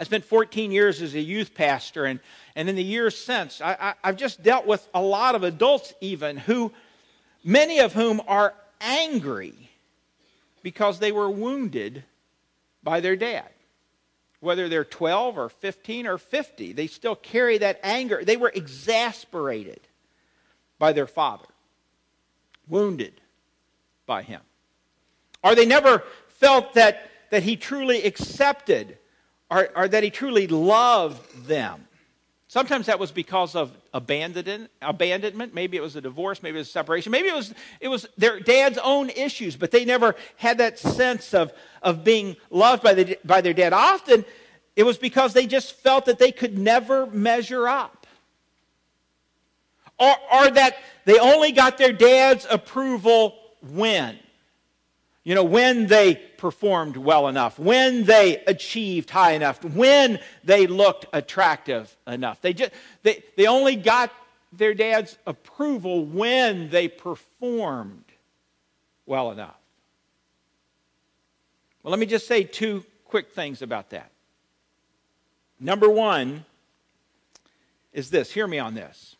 I 0.00 0.04
spent 0.04 0.24
14 0.24 0.70
years 0.70 1.02
as 1.02 1.14
a 1.14 1.20
youth 1.20 1.54
pastor, 1.54 2.04
and, 2.04 2.20
and 2.54 2.68
in 2.68 2.76
the 2.76 2.84
years 2.84 3.16
since, 3.16 3.60
I, 3.60 3.94
I, 4.02 4.08
have 4.08 4.16
just 4.16 4.42
dealt 4.42 4.64
with 4.64 4.86
a 4.94 5.02
lot 5.02 5.34
of 5.34 5.42
adults, 5.42 5.92
even, 6.00 6.36
who, 6.36 6.72
many 7.42 7.80
of 7.80 7.92
whom 7.92 8.20
are 8.28 8.54
angry 8.80 9.54
because 10.62 11.00
they 11.00 11.10
were 11.10 11.28
wounded 11.28 12.04
by 12.82 13.00
their 13.00 13.16
dad. 13.16 13.48
Whether 14.40 14.68
they're 14.68 14.84
12 14.84 15.36
or 15.36 15.48
15 15.48 16.06
or 16.06 16.18
50, 16.18 16.72
they 16.72 16.86
still 16.86 17.16
carry 17.16 17.58
that 17.58 17.80
anger. 17.82 18.22
They 18.24 18.36
were 18.36 18.52
exasperated 18.54 19.80
by 20.78 20.92
their 20.92 21.08
father, 21.08 21.48
wounded 22.68 23.20
by 24.06 24.22
him. 24.22 24.40
Or 25.42 25.54
they 25.54 25.66
never 25.66 26.04
felt 26.28 26.74
that, 26.74 27.10
that 27.30 27.42
he 27.42 27.56
truly 27.56 28.04
accepted 28.04 28.98
or, 29.50 29.70
or 29.74 29.88
that 29.88 30.04
he 30.04 30.10
truly 30.10 30.46
loved 30.46 31.46
them. 31.46 31.87
Sometimes 32.50 32.86
that 32.86 32.98
was 32.98 33.12
because 33.12 33.54
of 33.54 33.76
abandonment, 33.92 34.70
abandonment. 34.80 35.52
Maybe 35.52 35.76
it 35.76 35.82
was 35.82 35.96
a 35.96 36.00
divorce. 36.00 36.42
Maybe 36.42 36.56
it 36.56 36.60
was 36.60 36.68
a 36.68 36.72
separation. 36.72 37.12
Maybe 37.12 37.28
it 37.28 37.34
was, 37.34 37.52
it 37.78 37.88
was 37.88 38.08
their 38.16 38.40
dad's 38.40 38.78
own 38.78 39.10
issues, 39.10 39.54
but 39.54 39.70
they 39.70 39.84
never 39.84 40.16
had 40.36 40.56
that 40.56 40.78
sense 40.78 41.34
of, 41.34 41.52
of 41.82 42.04
being 42.04 42.36
loved 42.48 42.82
by, 42.82 42.94
the, 42.94 43.18
by 43.22 43.42
their 43.42 43.52
dad. 43.52 43.74
Often 43.74 44.24
it 44.76 44.84
was 44.84 44.96
because 44.96 45.34
they 45.34 45.46
just 45.46 45.74
felt 45.74 46.06
that 46.06 46.18
they 46.18 46.32
could 46.32 46.56
never 46.56 47.06
measure 47.06 47.68
up. 47.68 48.06
Or, 49.98 50.14
or 50.32 50.50
that 50.52 50.76
they 51.04 51.18
only 51.18 51.52
got 51.52 51.76
their 51.76 51.92
dad's 51.92 52.46
approval 52.48 53.36
when. 53.60 54.18
You 55.28 55.34
know, 55.34 55.44
when 55.44 55.88
they 55.88 56.14
performed 56.14 56.96
well 56.96 57.28
enough, 57.28 57.58
when 57.58 58.04
they 58.04 58.42
achieved 58.46 59.10
high 59.10 59.32
enough, 59.32 59.62
when 59.62 60.20
they 60.42 60.66
looked 60.66 61.04
attractive 61.12 61.94
enough. 62.06 62.40
They, 62.40 62.54
just, 62.54 62.72
they, 63.02 63.22
they 63.36 63.46
only 63.46 63.76
got 63.76 64.10
their 64.54 64.72
dad's 64.72 65.18
approval 65.26 66.06
when 66.06 66.70
they 66.70 66.88
performed 66.88 68.06
well 69.04 69.30
enough. 69.30 69.58
Well, 71.82 71.90
let 71.90 72.00
me 72.00 72.06
just 72.06 72.26
say 72.26 72.42
two 72.42 72.86
quick 73.04 73.32
things 73.32 73.60
about 73.60 73.90
that. 73.90 74.10
Number 75.60 75.90
one 75.90 76.46
is 77.92 78.08
this 78.08 78.32
hear 78.32 78.46
me 78.46 78.58
on 78.58 78.72
this 78.72 79.14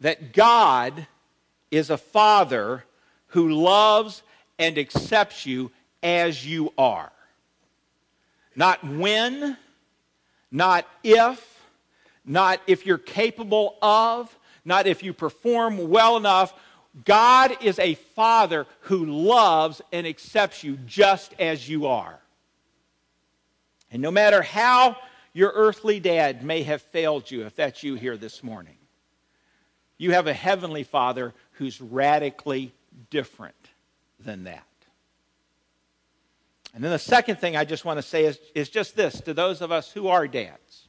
that 0.00 0.34
God 0.34 1.06
is 1.70 1.88
a 1.88 1.96
father 1.96 2.84
who 3.28 3.48
loves 3.48 4.22
and 4.58 4.78
accepts 4.78 5.46
you 5.46 5.70
as 6.02 6.46
you 6.46 6.72
are. 6.78 7.12
Not 8.54 8.82
when, 8.84 9.56
not 10.50 10.86
if, 11.04 11.62
not 12.24 12.60
if 12.66 12.86
you're 12.86 12.98
capable 12.98 13.76
of, 13.82 14.36
not 14.64 14.86
if 14.86 15.02
you 15.02 15.12
perform 15.12 15.90
well 15.90 16.16
enough. 16.16 16.54
God 17.04 17.56
is 17.60 17.78
a 17.78 17.94
father 17.94 18.66
who 18.80 19.04
loves 19.04 19.82
and 19.92 20.06
accepts 20.06 20.64
you 20.64 20.78
just 20.86 21.34
as 21.38 21.68
you 21.68 21.86
are. 21.86 22.18
And 23.90 24.00
no 24.00 24.10
matter 24.10 24.42
how 24.42 24.96
your 25.32 25.52
earthly 25.54 26.00
dad 26.00 26.42
may 26.42 26.62
have 26.62 26.80
failed 26.80 27.30
you, 27.30 27.44
if 27.44 27.54
that's 27.54 27.82
you 27.82 27.94
here 27.94 28.16
this 28.16 28.42
morning, 28.42 28.76
you 29.98 30.12
have 30.12 30.26
a 30.26 30.32
heavenly 30.32 30.82
father 30.82 31.34
who's 31.52 31.80
radically 31.80 32.72
different 33.10 33.65
than 34.20 34.44
that. 34.44 34.64
And 36.74 36.84
then 36.84 36.90
the 36.90 36.98
second 36.98 37.36
thing 37.36 37.56
I 37.56 37.64
just 37.64 37.84
want 37.84 37.98
to 37.98 38.02
say 38.02 38.24
is, 38.24 38.38
is 38.54 38.68
just 38.68 38.96
this 38.96 39.20
to 39.22 39.32
those 39.32 39.62
of 39.62 39.72
us 39.72 39.90
who 39.90 40.08
are 40.08 40.28
dads 40.28 40.88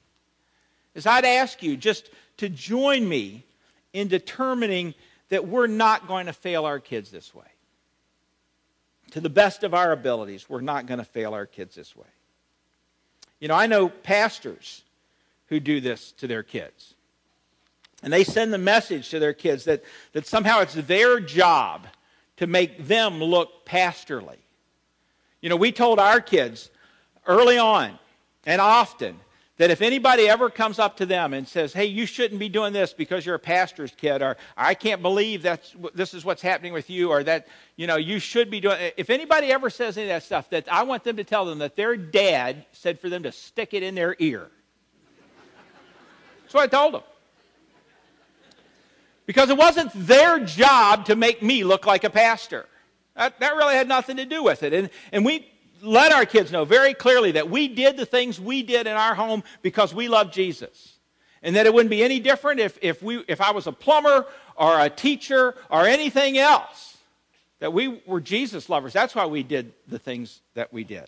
is 0.95 1.05
I'd 1.05 1.25
ask 1.25 1.63
you 1.63 1.77
just 1.77 2.09
to 2.37 2.49
join 2.49 3.07
me 3.07 3.45
in 3.93 4.07
determining 4.07 4.95
that 5.29 5.47
we're 5.47 5.67
not 5.67 6.07
going 6.07 6.25
to 6.25 6.33
fail 6.33 6.65
our 6.65 6.79
kids 6.79 7.11
this 7.11 7.33
way. 7.33 7.45
To 9.11 9.21
the 9.21 9.29
best 9.29 9.63
of 9.63 9.73
our 9.73 9.91
abilities, 9.91 10.49
we're 10.49 10.61
not 10.61 10.87
going 10.87 10.97
to 10.97 11.05
fail 11.05 11.33
our 11.33 11.45
kids 11.45 11.75
this 11.75 11.95
way. 11.95 12.07
You 13.39 13.47
know, 13.47 13.55
I 13.55 13.67
know 13.67 13.89
pastors 13.89 14.83
who 15.47 15.59
do 15.59 15.79
this 15.79 16.11
to 16.13 16.27
their 16.27 16.43
kids. 16.43 16.95
And 18.03 18.11
they 18.11 18.23
send 18.23 18.53
the 18.53 18.57
message 18.57 19.09
to 19.09 19.19
their 19.19 19.33
kids 19.33 19.65
that, 19.65 19.83
that 20.13 20.27
somehow 20.27 20.59
it's 20.61 20.73
their 20.73 21.19
job 21.19 21.87
to 22.37 22.47
make 22.47 22.85
them 22.85 23.19
look 23.19 23.65
pastorly. 23.65 24.37
You 25.41 25.49
know, 25.49 25.55
we 25.55 25.71
told 25.71 25.99
our 25.99 26.21
kids 26.21 26.69
early 27.25 27.57
on 27.57 27.97
and 28.45 28.61
often 28.61 29.19
that 29.57 29.71
if 29.71 29.81
anybody 29.81 30.29
ever 30.29 30.49
comes 30.49 30.77
up 30.77 30.97
to 30.97 31.05
them 31.05 31.33
and 31.33 31.47
says, 31.47 31.73
"Hey, 31.73 31.85
you 31.85 32.05
shouldn't 32.05 32.39
be 32.39 32.47
doing 32.47 32.73
this 32.73 32.93
because 32.93 33.25
you're 33.25 33.35
a 33.35 33.39
pastor's 33.39 33.91
kid," 33.91 34.21
or 34.21 34.37
"I 34.55 34.75
can't 34.75 35.01
believe 35.01 35.41
that's 35.41 35.75
this 35.95 36.13
is 36.13 36.23
what's 36.23 36.43
happening 36.43 36.73
with 36.73 36.89
you," 36.89 37.09
or 37.09 37.23
that 37.23 37.47
you 37.75 37.87
know 37.87 37.95
you 37.95 38.19
should 38.19 38.51
be 38.51 38.59
doing. 38.59 38.91
If 38.97 39.09
anybody 39.09 39.51
ever 39.51 39.69
says 39.69 39.97
any 39.97 40.05
of 40.05 40.09
that 40.09 40.23
stuff, 40.23 40.49
that 40.51 40.71
I 40.71 40.83
want 40.83 41.03
them 41.03 41.17
to 41.17 41.23
tell 41.23 41.45
them 41.45 41.59
that 41.59 41.75
their 41.75 41.97
dad 41.97 42.65
said 42.71 42.99
for 42.99 43.09
them 43.09 43.23
to 43.23 43.31
stick 43.31 43.73
it 43.73 43.81
in 43.81 43.95
their 43.95 44.15
ear. 44.19 44.51
That's 46.43 46.53
what 46.53 46.63
I 46.63 46.67
told 46.67 46.93
them. 46.93 47.03
Because 49.27 49.49
it 49.49 49.57
wasn't 49.57 49.91
their 49.93 50.39
job 50.39 51.05
to 51.05 51.15
make 51.15 51.43
me 51.43 51.63
look 51.63 51.85
like 51.85 52.03
a 52.03 52.09
pastor. 52.09 52.65
That, 53.15 53.39
that 53.41 53.55
really 53.55 53.75
had 53.75 53.87
nothing 53.87 54.17
to 54.17 54.25
do 54.25 54.41
with 54.41 54.63
it. 54.63 54.73
And, 54.73 54.89
and 55.11 55.23
we 55.23 55.47
let 55.83 56.11
our 56.11 56.25
kids 56.25 56.51
know 56.51 56.65
very 56.65 56.93
clearly 56.93 57.33
that 57.33 57.49
we 57.49 57.67
did 57.67 57.97
the 57.97 58.05
things 58.05 58.39
we 58.39 58.63
did 58.63 58.87
in 58.87 58.93
our 58.93 59.13
home 59.13 59.43
because 59.61 59.93
we 59.93 60.07
love 60.07 60.31
Jesus. 60.31 60.93
And 61.43 61.55
that 61.55 61.65
it 61.65 61.73
wouldn't 61.73 61.91
be 61.91 62.03
any 62.03 62.19
different 62.19 62.59
if, 62.59 62.79
if, 62.81 63.03
we, 63.03 63.23
if 63.27 63.41
I 63.41 63.51
was 63.51 63.67
a 63.67 63.71
plumber 63.71 64.25
or 64.55 64.79
a 64.79 64.89
teacher 64.89 65.55
or 65.69 65.85
anything 65.85 66.37
else. 66.37 66.97
That 67.59 67.73
we 67.73 68.01
were 68.05 68.21
Jesus 68.21 68.69
lovers. 68.69 68.93
That's 68.93 69.13
why 69.13 69.25
we 69.25 69.43
did 69.43 69.73
the 69.87 69.99
things 69.99 70.41
that 70.53 70.71
we 70.71 70.83
did. 70.83 71.05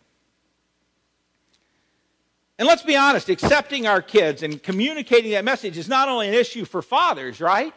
And 2.58 2.68
let's 2.68 2.84
be 2.84 2.98
honest, 2.98 3.30
accepting 3.30 3.88
our 3.88 4.02
kids 4.02 4.44
and 4.44 4.62
communicating 4.62 5.32
that 5.32 5.46
message 5.46 5.78
is 5.78 5.88
not 5.88 6.10
only 6.10 6.28
an 6.28 6.34
issue 6.34 6.66
for 6.66 6.82
fathers, 6.82 7.40
right? 7.40 7.76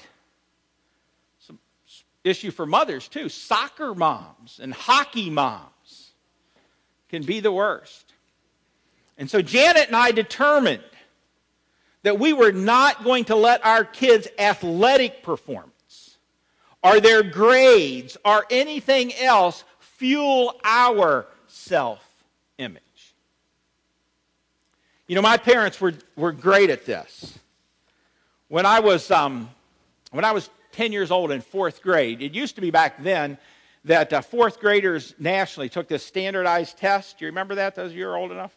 Issue 2.24 2.50
for 2.50 2.66
mothers 2.66 3.08
too. 3.08 3.28
Soccer 3.28 3.94
moms 3.94 4.60
and 4.62 4.72
hockey 4.72 5.28
moms 5.28 6.12
can 7.08 7.24
be 7.24 7.40
the 7.40 7.52
worst. 7.52 8.12
And 9.18 9.28
so 9.28 9.42
Janet 9.42 9.88
and 9.88 9.96
I 9.96 10.12
determined 10.12 10.82
that 12.02 12.18
we 12.18 12.32
were 12.32 12.52
not 12.52 13.04
going 13.04 13.24
to 13.26 13.36
let 13.36 13.64
our 13.64 13.84
kids' 13.84 14.28
athletic 14.38 15.22
performance 15.22 16.16
or 16.82 17.00
their 17.00 17.22
grades 17.22 18.16
or 18.24 18.44
anything 18.50 19.14
else 19.14 19.64
fuel 19.78 20.60
our 20.64 21.26
self 21.46 22.04
image. 22.58 22.82
You 25.06 25.16
know, 25.16 25.22
my 25.22 25.36
parents 25.36 25.80
were, 25.80 25.94
were 26.16 26.32
great 26.32 26.70
at 26.70 26.86
this. 26.86 27.38
When 28.48 28.66
I 28.66 28.80
was, 28.80 29.10
um, 29.10 29.50
when 30.10 30.24
I 30.24 30.32
was 30.32 30.50
10 30.72 30.92
years 30.92 31.10
old 31.10 31.30
in 31.30 31.40
fourth 31.40 31.82
grade, 31.82 32.22
it 32.22 32.32
used 32.34 32.56
to 32.56 32.60
be 32.60 32.70
back 32.70 33.02
then 33.02 33.38
that 33.84 34.12
uh, 34.12 34.20
fourth 34.20 34.60
graders 34.60 35.14
nationally 35.18 35.68
took 35.68 35.88
this 35.88 36.04
standardized 36.04 36.78
test. 36.78 37.18
Do 37.18 37.24
you 37.24 37.30
remember 37.30 37.56
that? 37.56 37.74
Those 37.74 37.90
of 37.90 37.96
you 37.96 38.08
are 38.08 38.16
old 38.16 38.30
enough? 38.30 38.56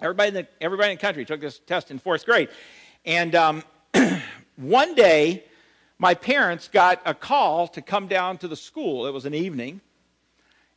Everybody 0.00 0.28
in 0.28 0.34
the, 0.34 0.46
everybody 0.60 0.92
in 0.92 0.96
the 0.96 1.00
country 1.00 1.24
took 1.24 1.40
this 1.40 1.58
test 1.58 1.90
in 1.90 1.98
fourth 1.98 2.24
grade. 2.24 2.48
And 3.04 3.34
um, 3.34 3.62
one 4.56 4.94
day, 4.94 5.44
my 5.98 6.14
parents 6.14 6.68
got 6.68 7.00
a 7.04 7.14
call 7.14 7.68
to 7.68 7.82
come 7.82 8.08
down 8.08 8.38
to 8.38 8.48
the 8.48 8.56
school. 8.56 9.06
It 9.06 9.12
was 9.12 9.26
an 9.26 9.34
evening. 9.34 9.80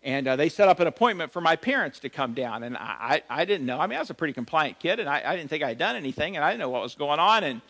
And 0.03 0.27
uh, 0.27 0.35
they 0.35 0.49
set 0.49 0.67
up 0.67 0.81
an 0.81 0.87
appointment 0.87 1.31
for 1.31 1.39
my 1.39 1.55
parents 1.55 1.99
to 1.99 2.09
come 2.09 2.33
down. 2.33 2.63
And 2.63 2.75
I, 2.75 3.21
I, 3.29 3.41
I 3.41 3.45
didn't 3.45 3.65
know. 3.65 3.79
I 3.79 3.87
mean, 3.87 3.95
I 3.95 4.01
was 4.01 4.09
a 4.09 4.13
pretty 4.13 4.33
compliant 4.33 4.79
kid, 4.79 4.99
and 4.99 5.07
I, 5.07 5.23
I 5.25 5.37
didn't 5.37 5.49
think 5.49 5.63
I 5.63 5.69
had 5.69 5.77
done 5.77 5.95
anything, 5.95 6.35
and 6.35 6.43
I 6.43 6.49
didn't 6.49 6.59
know 6.59 6.69
what 6.69 6.81
was 6.81 6.95
going 6.95 7.19
on. 7.19 7.45
And 7.45 7.61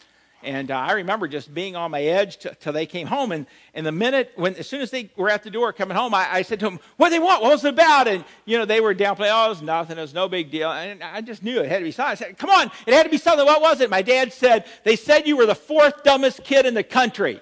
and 0.44 0.72
uh, 0.72 0.78
I 0.78 0.94
remember 0.94 1.28
just 1.28 1.54
being 1.54 1.76
on 1.76 1.92
my 1.92 2.02
edge 2.02 2.40
t- 2.40 2.50
till 2.60 2.74
they 2.74 2.86
came 2.86 3.08
home. 3.08 3.32
And, 3.32 3.46
and 3.74 3.86
the 3.86 3.92
minute, 3.92 4.32
when 4.36 4.56
as 4.56 4.68
soon 4.68 4.82
as 4.82 4.92
they 4.92 5.10
were 5.16 5.30
at 5.30 5.44
the 5.44 5.50
door 5.50 5.74
coming 5.74 5.96
home, 5.96 6.14
I, 6.14 6.28
I 6.32 6.42
said 6.42 6.60
to 6.60 6.66
them, 6.66 6.80
"What 6.98 7.10
do 7.10 7.16
they 7.16 7.20
want? 7.20 7.42
What 7.42 7.52
was 7.52 7.66
it 7.66 7.74
about?" 7.74 8.08
And 8.08 8.24
you 8.46 8.58
know, 8.58 8.66
they 8.66 8.82
were 8.82 8.94
downplaying. 8.94 9.32
Oh, 9.32 9.48
it 9.48 9.50
was 9.50 9.62
nothing. 9.62 9.98
It 9.98 10.02
was 10.02 10.14
no 10.14 10.28
big 10.28 10.52
deal. 10.52 10.72
And 10.72 11.04
I 11.04 11.22
just 11.22 11.44
knew 11.44 11.60
it 11.60 11.70
had 11.70 11.80
to 11.80 11.86
be 11.86 11.92
something. 11.92 12.12
I 12.12 12.16
said, 12.16 12.38
"Come 12.38 12.50
on, 12.50 12.72
it 12.86 12.94
had 12.94 13.04
to 13.04 13.10
be 13.10 13.18
something. 13.18 13.46
What 13.46 13.62
was 13.62 13.82
it?" 13.82 13.90
My 13.90 14.02
dad 14.02 14.34
said, 14.34 14.66
"They 14.84 14.96
said 14.96 15.28
you 15.28 15.38
were 15.38 15.46
the 15.46 15.56
fourth 15.56 16.04
dumbest 16.04 16.44
kid 16.44 16.66
in 16.66 16.74
the 16.74 16.84
country." 16.84 17.40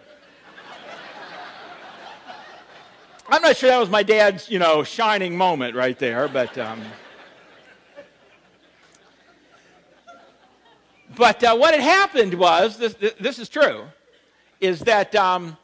I'm 3.30 3.42
not 3.42 3.58
sure 3.58 3.70
that 3.70 3.80
was 3.80 3.90
my 3.90 4.04
dad's, 4.04 4.50
you 4.50 4.60
know, 4.60 4.84
shining 4.84 5.36
moment 5.36 5.76
right 5.76 5.98
there, 5.98 6.28
but. 6.28 6.58
Um, 6.58 6.82
But 11.16 11.44
uh, 11.44 11.56
what 11.56 11.74
had 11.74 11.82
happened 11.82 12.34
was 12.34 12.78
this, 12.78 12.96
this 13.20 13.40
is 13.40 13.50
true 13.50 13.86
is 14.60 14.82
that 14.82 15.16
um, 15.16 15.58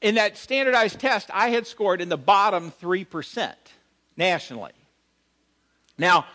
in 0.00 0.16
that 0.16 0.36
standardized 0.36 0.98
test, 0.98 1.30
I 1.32 1.50
had 1.50 1.66
scored 1.66 2.00
in 2.00 2.08
the 2.08 2.16
bottom 2.16 2.72
3% 2.82 3.54
nationally. 4.16 4.72
Now, 5.98 6.26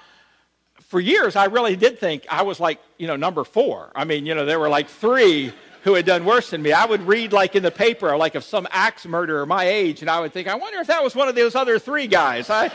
for 0.80 1.00
years, 1.00 1.36
I 1.36 1.46
really 1.46 1.76
did 1.76 2.00
think 2.00 2.26
I 2.30 2.44
was 2.44 2.60
like, 2.60 2.80
you 2.98 3.08
know, 3.08 3.16
number 3.16 3.44
four. 3.44 3.92
I 3.96 4.06
mean, 4.06 4.26
you 4.26 4.34
know, 4.34 4.46
there 4.46 4.60
were 4.60 4.70
like 4.70 4.88
three 4.88 5.54
who 5.84 5.94
had 5.94 6.06
done 6.06 6.26
worse 6.26 6.50
than 6.50 6.62
me. 6.62 6.72
I 6.72 6.86
would 6.86 7.08
read, 7.08 7.32
like, 7.32 7.56
in 7.56 7.64
the 7.64 7.72
paper, 7.72 8.16
like, 8.18 8.36
of 8.36 8.44
some 8.44 8.68
axe 8.70 9.06
murderer 9.06 9.46
my 9.46 9.64
age, 9.64 10.02
and 10.02 10.10
I 10.10 10.20
would 10.20 10.34
think, 10.34 10.48
I 10.48 10.56
wonder 10.56 10.80
if 10.80 10.88
that 10.88 11.04
was 11.04 11.16
one 11.16 11.30
of 11.30 11.36
those 11.36 11.56
other 11.56 11.80
three 11.80 12.08
guys. 12.08 12.50
I... 12.50 12.72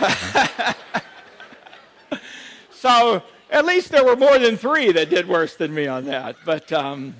so, 2.72 3.22
at 3.52 3.66
least 3.66 3.90
there 3.90 4.04
were 4.04 4.16
more 4.16 4.38
than 4.38 4.56
three 4.56 4.90
that 4.92 5.10
did 5.10 5.28
worse 5.28 5.54
than 5.56 5.72
me 5.72 5.86
on 5.86 6.06
that. 6.06 6.36
But, 6.44 6.72
um, 6.72 7.14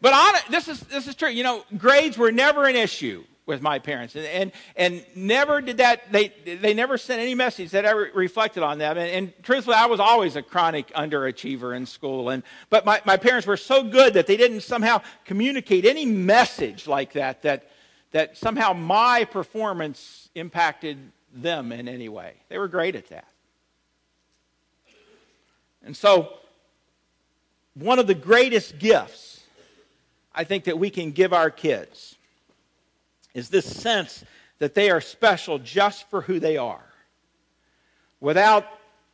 but 0.00 0.12
on, 0.12 0.34
this, 0.50 0.66
is, 0.66 0.80
this 0.80 1.06
is 1.06 1.14
true. 1.14 1.30
You 1.30 1.44
know, 1.44 1.64
grades 1.78 2.18
were 2.18 2.32
never 2.32 2.66
an 2.66 2.74
issue 2.74 3.24
with 3.46 3.62
my 3.62 3.78
parents. 3.78 4.16
And, 4.16 4.26
and, 4.26 4.52
and 4.76 5.04
never 5.14 5.60
did 5.60 5.78
that, 5.78 6.12
they, 6.12 6.32
they 6.44 6.74
never 6.74 6.98
sent 6.98 7.20
any 7.22 7.36
message 7.36 7.70
that 7.70 7.84
ever 7.84 8.10
reflected 8.14 8.64
on 8.64 8.78
them. 8.78 8.98
And, 8.98 9.10
and 9.10 9.42
truthfully, 9.44 9.76
I 9.76 9.86
was 9.86 10.00
always 10.00 10.34
a 10.34 10.42
chronic 10.42 10.92
underachiever 10.92 11.74
in 11.74 11.86
school. 11.86 12.28
And, 12.30 12.42
but 12.68 12.84
my, 12.84 13.00
my 13.06 13.16
parents 13.16 13.46
were 13.46 13.56
so 13.56 13.84
good 13.84 14.14
that 14.14 14.26
they 14.26 14.36
didn't 14.36 14.62
somehow 14.62 15.02
communicate 15.24 15.86
any 15.86 16.04
message 16.04 16.88
like 16.88 17.12
that, 17.12 17.42
that, 17.42 17.70
that 18.10 18.36
somehow 18.36 18.72
my 18.72 19.24
performance 19.24 20.30
impacted 20.34 20.98
them 21.32 21.70
in 21.70 21.86
any 21.88 22.08
way. 22.08 22.34
They 22.48 22.58
were 22.58 22.68
great 22.68 22.96
at 22.96 23.08
that. 23.10 23.28
And 25.88 25.96
so, 25.96 26.34
one 27.72 27.98
of 27.98 28.06
the 28.06 28.14
greatest 28.14 28.78
gifts 28.78 29.42
I 30.34 30.44
think 30.44 30.64
that 30.64 30.78
we 30.78 30.90
can 30.90 31.12
give 31.12 31.32
our 31.32 31.50
kids 31.50 32.14
is 33.32 33.48
this 33.48 33.64
sense 33.64 34.22
that 34.58 34.74
they 34.74 34.90
are 34.90 35.00
special 35.00 35.58
just 35.58 36.06
for 36.10 36.20
who 36.20 36.40
they 36.40 36.58
are 36.58 36.84
without 38.20 38.66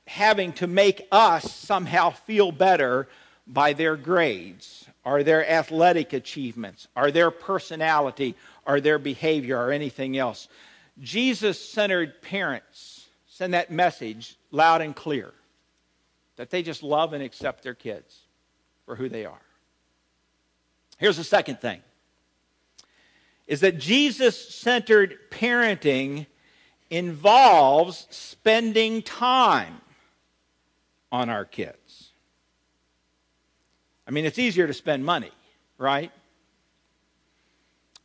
having 0.08 0.52
to 0.54 0.66
make 0.66 1.06
us 1.12 1.48
somehow 1.54 2.10
feel 2.10 2.50
better 2.50 3.06
by 3.46 3.72
their 3.72 3.94
grades 3.94 4.88
or 5.04 5.22
their 5.22 5.48
athletic 5.48 6.12
achievements 6.12 6.88
or 6.96 7.12
their 7.12 7.30
personality 7.30 8.34
or 8.66 8.80
their 8.80 8.98
behavior 8.98 9.56
or 9.56 9.70
anything 9.70 10.18
else. 10.18 10.48
Jesus 11.00 11.64
centered 11.64 12.20
parents 12.20 13.06
send 13.28 13.54
that 13.54 13.70
message 13.70 14.36
loud 14.50 14.80
and 14.80 14.96
clear 14.96 15.32
that 16.36 16.50
they 16.50 16.62
just 16.62 16.82
love 16.82 17.12
and 17.12 17.22
accept 17.22 17.62
their 17.62 17.74
kids 17.74 18.20
for 18.86 18.96
who 18.96 19.08
they 19.08 19.24
are. 19.24 19.40
Here's 20.98 21.16
the 21.16 21.24
second 21.24 21.60
thing 21.60 21.80
is 23.46 23.60
that 23.60 23.78
Jesus 23.78 24.54
centered 24.54 25.18
parenting 25.30 26.26
involves 26.88 28.06
spending 28.08 29.02
time 29.02 29.80
on 31.12 31.28
our 31.28 31.44
kids. 31.44 32.10
I 34.06 34.12
mean, 34.12 34.24
it's 34.24 34.38
easier 34.38 34.66
to 34.66 34.72
spend 34.72 35.04
money, 35.04 35.30
right? 35.76 36.10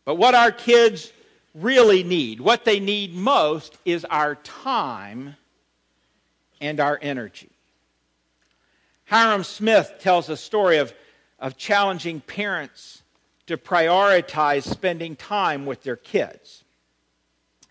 But 0.06 0.16
what 0.16 0.36
our 0.36 0.52
kids 0.52 1.12
really 1.54 2.04
need, 2.04 2.42
what 2.42 2.66
they 2.66 2.80
need 2.80 3.14
most, 3.14 3.78
is 3.86 4.06
our 4.06 4.36
time 4.36 5.36
and 6.60 6.80
our 6.80 7.00
energy. 7.02 7.50
Hyrum 9.10 9.44
Smith 9.44 9.96
tells 10.00 10.30
a 10.30 10.38
story 10.38 10.78
of, 10.78 10.94
of 11.40 11.58
challenging 11.58 12.22
parents 12.22 13.02
to 13.48 13.58
prioritize 13.58 14.62
spending 14.64 15.16
time 15.16 15.66
with 15.66 15.82
their 15.82 15.96
kids. 15.96 16.64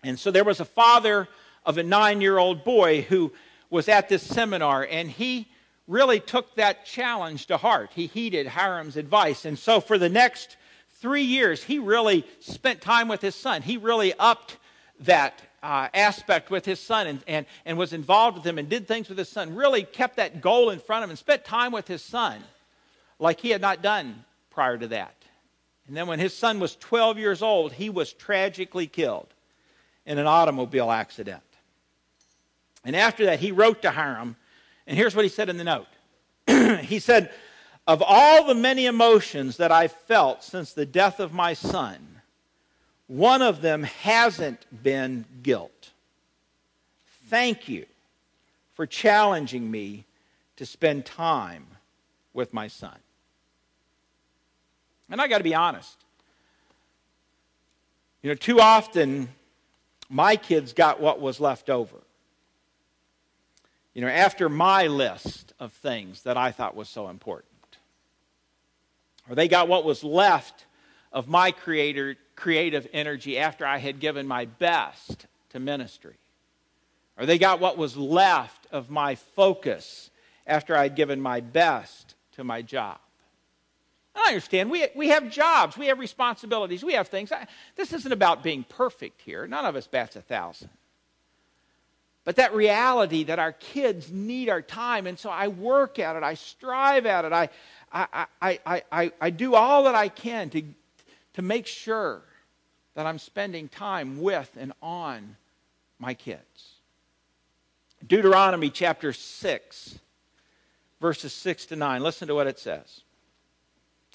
And 0.03 0.19
so 0.19 0.31
there 0.31 0.43
was 0.43 0.59
a 0.59 0.65
father 0.65 1.29
of 1.65 1.77
a 1.77 1.83
nine 1.83 2.19
year 2.19 2.37
old 2.37 2.65
boy 2.65 3.03
who 3.03 3.31
was 3.69 3.87
at 3.87 4.09
this 4.09 4.21
seminar, 4.21 4.85
and 4.91 5.09
he 5.09 5.47
really 5.87 6.19
took 6.19 6.55
that 6.55 6.85
challenge 6.85 7.45
to 7.45 7.55
heart. 7.55 7.91
He 7.95 8.07
heeded 8.07 8.45
Hyrum's 8.45 8.97
advice. 8.97 9.45
And 9.45 9.57
so 9.57 9.79
for 9.79 9.97
the 9.97 10.09
next 10.09 10.57
three 10.99 11.23
years, 11.23 11.63
he 11.63 11.79
really 11.79 12.25
spent 12.41 12.81
time 12.81 13.07
with 13.07 13.21
his 13.21 13.35
son. 13.35 13.61
He 13.61 13.77
really 13.77 14.13
upped 14.19 14.57
that 14.99 15.41
uh, 15.61 15.89
aspect 15.93 16.49
with 16.49 16.65
his 16.65 16.79
son 16.79 17.07
and, 17.07 17.23
and, 17.27 17.45
and 17.65 17.77
was 17.77 17.93
involved 17.93 18.37
with 18.37 18.45
him 18.45 18.57
and 18.57 18.69
did 18.69 18.87
things 18.87 19.09
with 19.09 19.17
his 19.17 19.29
son. 19.29 19.55
Really 19.55 19.83
kept 19.83 20.17
that 20.17 20.41
goal 20.41 20.69
in 20.69 20.79
front 20.79 21.03
of 21.03 21.09
him 21.09 21.11
and 21.11 21.19
spent 21.19 21.45
time 21.45 21.71
with 21.71 21.87
his 21.87 22.01
son 22.01 22.43
like 23.19 23.39
he 23.39 23.49
had 23.49 23.61
not 23.61 23.81
done 23.81 24.23
prior 24.49 24.77
to 24.77 24.87
that. 24.87 25.15
And 25.87 25.97
then 25.97 26.07
when 26.07 26.19
his 26.19 26.35
son 26.35 26.59
was 26.59 26.75
12 26.75 27.17
years 27.17 27.41
old, 27.41 27.73
he 27.73 27.89
was 27.89 28.13
tragically 28.13 28.87
killed 28.87 29.27
in 30.05 30.17
an 30.17 30.27
automobile 30.27 30.91
accident. 30.91 31.41
And 32.85 32.95
after 32.95 33.25
that, 33.25 33.39
he 33.39 33.51
wrote 33.51 33.81
to 33.81 33.91
Hyrum, 33.91 34.35
and 34.87 34.97
here's 34.97 35.15
what 35.15 35.25
he 35.25 35.29
said 35.29 35.49
in 35.49 35.57
the 35.57 35.63
note. 35.63 35.87
he 36.85 36.99
said, 36.99 37.31
Of 37.85 38.01
all 38.05 38.45
the 38.45 38.55
many 38.55 38.85
emotions 38.85 39.57
that 39.57 39.71
I've 39.71 39.91
felt 39.91 40.43
since 40.43 40.73
the 40.73 40.85
death 40.85 41.19
of 41.19 41.33
my 41.33 41.53
son, 41.53 42.18
one 43.09 43.41
of 43.41 43.61
them 43.61 43.81
hasn't 43.83 44.65
been 44.83 45.25
guilt. 45.41 45.89
Thank 47.27 47.67
you 47.67 47.87
for 48.75 48.85
challenging 48.85 49.69
me 49.69 50.05
to 50.57 50.65
spend 50.65 51.07
time 51.07 51.65
with 52.33 52.53
my 52.53 52.67
son. 52.67 52.95
And 55.09 55.19
I 55.19 55.27
got 55.27 55.39
to 55.39 55.43
be 55.43 55.55
honest. 55.55 55.97
You 58.21 58.29
know, 58.29 58.35
too 58.35 58.59
often 58.59 59.29
my 60.07 60.35
kids 60.35 60.71
got 60.73 61.01
what 61.01 61.19
was 61.19 61.39
left 61.39 61.71
over. 61.71 61.97
You 63.95 64.03
know, 64.03 64.07
after 64.07 64.49
my 64.49 64.85
list 64.85 65.51
of 65.59 65.73
things 65.73 66.21
that 66.23 66.37
I 66.37 66.51
thought 66.51 66.75
was 66.75 66.87
so 66.87 67.09
important. 67.09 67.47
Or 69.27 69.33
they 69.33 69.47
got 69.47 69.67
what 69.67 69.83
was 69.83 70.03
left 70.03 70.65
of 71.11 71.27
my 71.27 71.49
creator, 71.51 72.15
creative 72.39 72.87
energy 72.93 73.37
after 73.37 73.65
I 73.65 73.77
had 73.77 73.99
given 73.99 74.25
my 74.25 74.45
best 74.45 75.27
to 75.49 75.59
ministry. 75.59 76.15
Or 77.17 77.25
they 77.25 77.37
got 77.37 77.59
what 77.59 77.77
was 77.77 77.97
left 77.97 78.65
of 78.71 78.89
my 78.89 79.15
focus 79.15 80.09
after 80.47 80.75
I'd 80.75 80.95
given 80.95 81.21
my 81.21 81.41
best 81.41 82.15
to 82.33 82.43
my 82.43 82.61
job. 82.61 82.97
I 84.15 84.29
understand. 84.29 84.71
We, 84.71 84.87
we 84.95 85.09
have 85.09 85.29
jobs, 85.29 85.77
we 85.77 85.87
have 85.87 85.99
responsibilities, 85.99 86.83
we 86.83 86.93
have 86.93 87.09
things. 87.09 87.31
I, 87.31 87.45
this 87.75 87.93
isn't 87.93 88.11
about 88.11 88.41
being 88.41 88.63
perfect 88.63 89.21
here. 89.21 89.45
None 89.45 89.65
of 89.65 89.75
us 89.75 89.87
bats 89.87 90.15
a 90.15 90.21
thousand. 90.21 90.69
But 92.23 92.37
that 92.37 92.53
reality 92.53 93.25
that 93.25 93.39
our 93.39 93.53
kids 93.53 94.11
need 94.11 94.49
our 94.49 94.61
time, 94.61 95.07
and 95.07 95.17
so 95.17 95.29
I 95.29 95.47
work 95.47 95.99
at 95.99 96.15
it, 96.15 96.23
I 96.23 96.33
strive 96.35 97.05
at 97.05 97.25
it, 97.25 97.33
I, 97.33 97.49
I, 97.91 98.25
I, 98.41 98.83
I, 98.91 99.11
I, 99.19 99.29
do 99.29 99.55
all 99.55 99.85
that 99.85 99.95
I 99.95 100.09
can 100.09 100.49
to, 100.51 100.63
to 101.33 101.41
make 101.41 101.65
sure 101.65 102.21
that 102.99 103.05
I'm 103.05 103.17
spending 103.17 103.69
time 103.69 104.21
with 104.21 104.51
and 104.59 104.73
on 104.81 105.37
my 105.99 106.13
kids. 106.13 106.73
Deuteronomy 108.05 108.69
chapter 108.69 109.13
6, 109.13 109.99
verses 110.99 111.31
6 111.31 111.67
to 111.67 111.77
9. 111.77 112.03
Listen 112.03 112.27
to 112.27 112.35
what 112.35 112.45
it 112.45 112.59
says. 112.59 112.99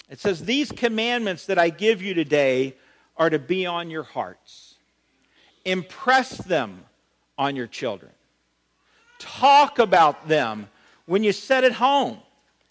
It 0.07 0.19
says, 0.19 0.45
These 0.45 0.71
commandments 0.71 1.47
that 1.47 1.57
I 1.57 1.69
give 1.69 2.03
you 2.03 2.13
today 2.13 2.75
are 3.17 3.31
to 3.31 3.39
be 3.39 3.65
on 3.65 3.89
your 3.89 4.03
hearts. 4.03 4.75
Impress 5.65 6.37
them 6.37 6.85
on 7.39 7.55
your 7.55 7.65
children. 7.65 8.11
Talk 9.17 9.79
about 9.79 10.27
them 10.27 10.69
when 11.07 11.23
you 11.23 11.31
sit 11.31 11.63
at 11.63 11.71
home, 11.71 12.19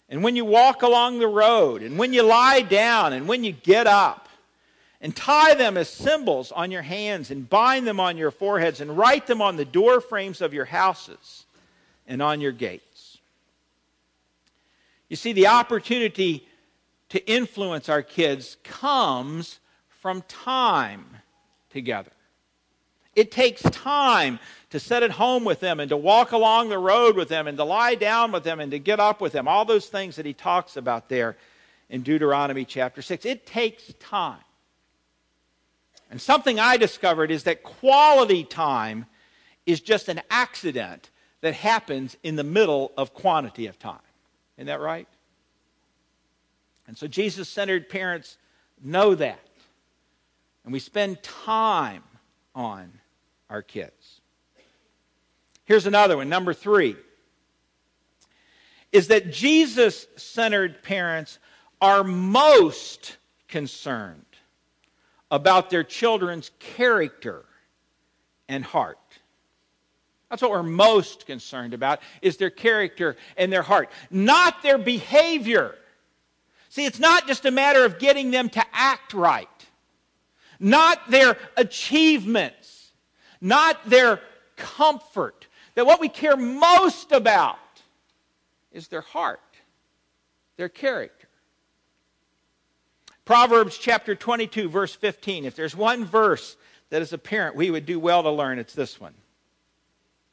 and 0.07 0.23
when 0.23 0.37
you 0.37 0.45
walk 0.45 0.81
along 0.81 1.19
the 1.19 1.27
road, 1.27 1.81
and 1.81 1.99
when 1.99 2.13
you 2.13 2.23
lie 2.23 2.61
down, 2.61 3.11
and 3.11 3.27
when 3.27 3.43
you 3.43 3.51
get 3.51 3.85
up. 3.85 4.24
And 5.05 5.15
tie 5.15 5.53
them 5.53 5.77
as 5.77 5.87
symbols 5.87 6.51
on 6.51 6.71
your 6.71 6.81
hands, 6.81 7.29
and 7.29 7.47
bind 7.47 7.85
them 7.85 7.99
on 7.99 8.17
your 8.17 8.31
foreheads, 8.31 8.81
and 8.81 8.97
write 8.97 9.27
them 9.27 9.39
on 9.39 9.55
the 9.55 9.63
door 9.63 10.01
frames 10.01 10.41
of 10.41 10.51
your 10.51 10.65
houses 10.65 11.45
and 12.07 12.23
on 12.23 12.41
your 12.41 12.51
gates. 12.51 13.19
You 15.07 15.15
see, 15.15 15.31
the 15.31 15.45
opportunity 15.45 16.47
to 17.09 17.23
influence 17.31 17.87
our 17.87 18.01
kids 18.01 18.57
comes 18.63 19.59
from 20.01 20.23
time 20.23 21.05
together. 21.69 22.09
It 23.15 23.29
takes 23.29 23.61
time 23.61 24.39
to 24.71 24.79
sit 24.79 25.03
at 25.03 25.11
home 25.11 25.45
with 25.45 25.59
them 25.59 25.79
and 25.79 25.89
to 25.89 25.97
walk 25.97 26.31
along 26.31 26.69
the 26.69 26.79
road 26.79 27.15
with 27.15 27.29
them 27.29 27.45
and 27.45 27.59
to 27.59 27.63
lie 27.63 27.93
down 27.93 28.31
with 28.31 28.43
them 28.43 28.59
and 28.59 28.71
to 28.71 28.79
get 28.79 28.99
up 28.99 29.21
with 29.21 29.33
them. 29.33 29.47
All 29.47 29.65
those 29.65 29.85
things 29.85 30.15
that 30.15 30.25
he 30.25 30.33
talks 30.33 30.77
about 30.77 31.09
there 31.09 31.37
in 31.91 32.01
Deuteronomy 32.01 32.65
chapter 32.65 33.03
6. 33.03 33.23
It 33.23 33.45
takes 33.45 33.93
time. 33.99 34.39
And 36.09 36.21
something 36.21 36.59
I 36.59 36.77
discovered 36.77 37.31
is 37.31 37.43
that 37.43 37.63
quality 37.63 38.43
time 38.43 39.05
is 39.65 39.81
just 39.81 40.07
an 40.09 40.21
accident 40.29 41.09
that 41.41 41.53
happens 41.53 42.15
in 42.23 42.35
the 42.35 42.43
middle 42.43 42.91
of 42.97 43.13
quantity 43.13 43.67
of 43.67 43.79
time. 43.79 43.99
Isn't 44.57 44.67
that 44.67 44.79
right? 44.79 45.07
And 46.87 46.97
so 46.97 47.07
Jesus 47.07 47.49
centered 47.49 47.89
parents 47.89 48.37
know 48.81 49.15
that. 49.15 49.39
And 50.63 50.73
we 50.73 50.79
spend 50.79 51.21
time 51.23 52.03
on 52.53 52.91
our 53.49 53.61
kids. 53.61 54.21
Here's 55.65 55.87
another 55.87 56.17
one, 56.17 56.29
number 56.29 56.53
three, 56.53 56.95
is 58.91 59.07
that 59.07 59.31
Jesus 59.31 60.07
centered 60.15 60.83
parents 60.83 61.39
are 61.81 62.03
most 62.03 63.17
concerned 63.47 64.25
about 65.31 65.69
their 65.69 65.83
children's 65.83 66.51
character 66.59 67.45
and 68.47 68.63
heart. 68.63 68.97
That's 70.29 70.41
what 70.41 70.51
we're 70.51 70.63
most 70.63 71.25
concerned 71.25 71.73
about 71.73 71.99
is 72.21 72.37
their 72.37 72.49
character 72.49 73.15
and 73.37 73.51
their 73.51 73.61
heart, 73.61 73.89
not 74.09 74.63
their 74.63 74.77
behavior. 74.77 75.75
See, 76.69 76.85
it's 76.85 76.99
not 76.99 77.27
just 77.27 77.45
a 77.45 77.51
matter 77.51 77.85
of 77.85 77.99
getting 77.99 78.31
them 78.31 78.49
to 78.49 78.65
act 78.73 79.13
right, 79.13 79.47
not 80.59 81.09
their 81.09 81.37
achievements, 81.55 82.91
not 83.39 83.89
their 83.89 84.19
comfort. 84.57 85.47
That 85.75 85.85
what 85.85 86.01
we 86.01 86.09
care 86.09 86.35
most 86.35 87.11
about 87.11 87.57
is 88.71 88.87
their 88.87 89.01
heart, 89.01 89.39
their 90.57 90.69
character. 90.69 91.14
Proverbs 93.25 93.77
chapter 93.77 94.15
22, 94.15 94.69
verse 94.69 94.93
15. 94.93 95.45
If 95.45 95.55
there's 95.55 95.75
one 95.75 96.05
verse 96.05 96.55
that 96.91 97.01
as 97.01 97.11
a 97.11 97.17
parent 97.17 97.55
we 97.55 97.71
would 97.71 97.85
do 97.85 97.99
well 97.99 98.21
to 98.23 98.29
learn, 98.29 98.59
it's 98.59 98.73
this 98.73 99.01
one. 99.01 99.15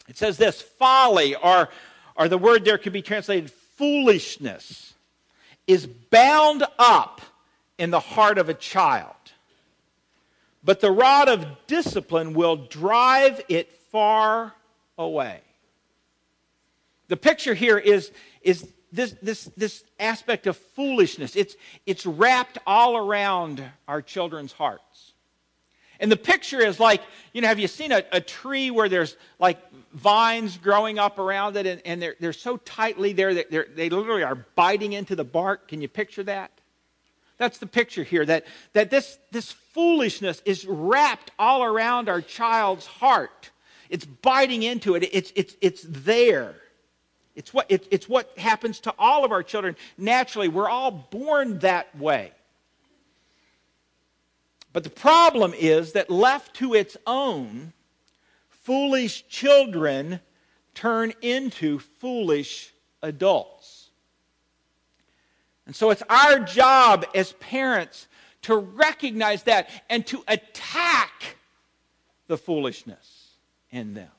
It 0.09 0.19
says 0.19 0.37
this 0.37 0.61
folly, 0.61 1.35
or, 1.35 1.71
or 2.17 2.29
the 2.29 2.39
word 2.39 2.65
there 2.65 2.79
could 2.79 2.93
be 2.93 3.03
translated 3.03 3.51
foolishness 3.51 4.93
is 5.67 5.87
bound 5.87 6.65
up 6.79 7.21
in 7.79 7.91
the 7.91 8.01
heart 8.01 8.37
of 8.37 8.49
a 8.49 8.55
child, 8.55 9.15
but 10.63 10.81
the 10.81 10.91
rod 10.91 11.29
of 11.29 11.47
discipline 11.67 12.35
will 12.35 12.57
drive 12.57 13.41
it 13.49 13.73
far 13.91 14.53
away. 14.99 15.41
The 17.09 17.17
picture 17.17 17.55
here 17.55 17.79
is, 17.79 18.11
is 18.43 18.69
this, 18.93 19.17
this, 19.23 19.45
this 19.57 19.85
aspect 19.99 20.47
of 20.47 20.57
foolishness. 20.57 21.35
It's, 21.35 21.57
it's 21.87 22.05
wrapped 22.07 22.59
all 22.67 22.97
around 22.97 23.65
our 23.89 24.03
children's 24.03 24.53
hearts. 24.53 25.13
And 25.99 26.11
the 26.11 26.17
picture 26.17 26.61
is 26.61 26.81
like, 26.81 27.01
you 27.33 27.41
know, 27.41 27.49
have 27.49 27.61
you 27.61 27.69
seen 27.69 27.93
a, 27.93 28.03
a 28.11 28.21
tree 28.21 28.71
where 28.71 28.89
there's 28.89 29.17
like 29.39 29.59
vines 29.93 30.59
growing 30.59 30.99
up 30.99 31.19
around 31.19 31.57
it 31.57 31.65
and, 31.65 31.81
and 31.85 32.03
they're, 32.03 32.17
they're 32.19 32.33
so 32.33 32.57
tightly 32.59 33.13
there 33.13 33.33
that 33.35 33.51
they 33.77 33.89
literally 33.89 34.25
are 34.25 34.35
biting 34.57 34.93
into 34.93 35.15
the 35.15 35.25
bark? 35.25 35.69
Can 35.69 35.81
you 35.81 35.89
picture 35.89 36.25
that? 36.25 36.51
That's 37.39 37.59
the 37.59 37.67
picture 37.67 38.03
here 38.03 38.27
that, 38.27 38.47
that 38.73 38.91
this, 38.91 39.19
this 39.31 39.53
foolishness 39.53 40.43
is 40.45 40.67
wrapped 40.67 41.31
all 41.39 41.65
around 41.65 42.09
our 42.09 42.21
child's 42.21 42.87
heart. 42.87 43.51
It's 43.89 44.05
biting 44.05 44.63
into 44.63 44.97
it, 44.97 45.09
it's, 45.13 45.33
it's, 45.37 45.57
it's 45.61 45.83
there. 45.87 46.57
It's 47.35 47.55
what, 47.55 47.67
it, 47.71 47.87
it's 47.91 48.09
what 48.09 48.37
happens 48.39 48.81
to 48.81 48.95
all 48.99 49.25
of 49.25 49.33
our 49.33 49.43
children 49.43 49.77
naturally. 49.97 50.49
We're 50.49 50.69
all 50.69 50.91
born 50.91 51.61
that 51.61 51.97
way. 51.99 52.33
But 54.73 54.85
the 54.85 54.91
problem 54.91 55.55
is 55.55 55.93
that 55.93 56.11
left 56.11 56.55
to 56.57 56.75
its 56.75 56.97
own, 57.07 57.73
foolish 58.49 59.27
children 59.29 60.21
turn 60.75 61.13
into 61.21 61.79
foolish 61.79 62.73
adults. 63.03 63.91
And 65.67 65.77
so 65.77 65.91
it's 65.91 66.03
our 66.09 66.39
job 66.39 67.07
as 67.15 67.33
parents 67.35 68.09
to 68.43 68.57
recognize 68.57 69.45
that 69.45 69.71
and 69.89 70.07
to 70.07 70.25
attack 70.27 71.37
the 72.27 72.37
foolishness 72.37 73.37
in 73.71 73.95
them 73.95 74.11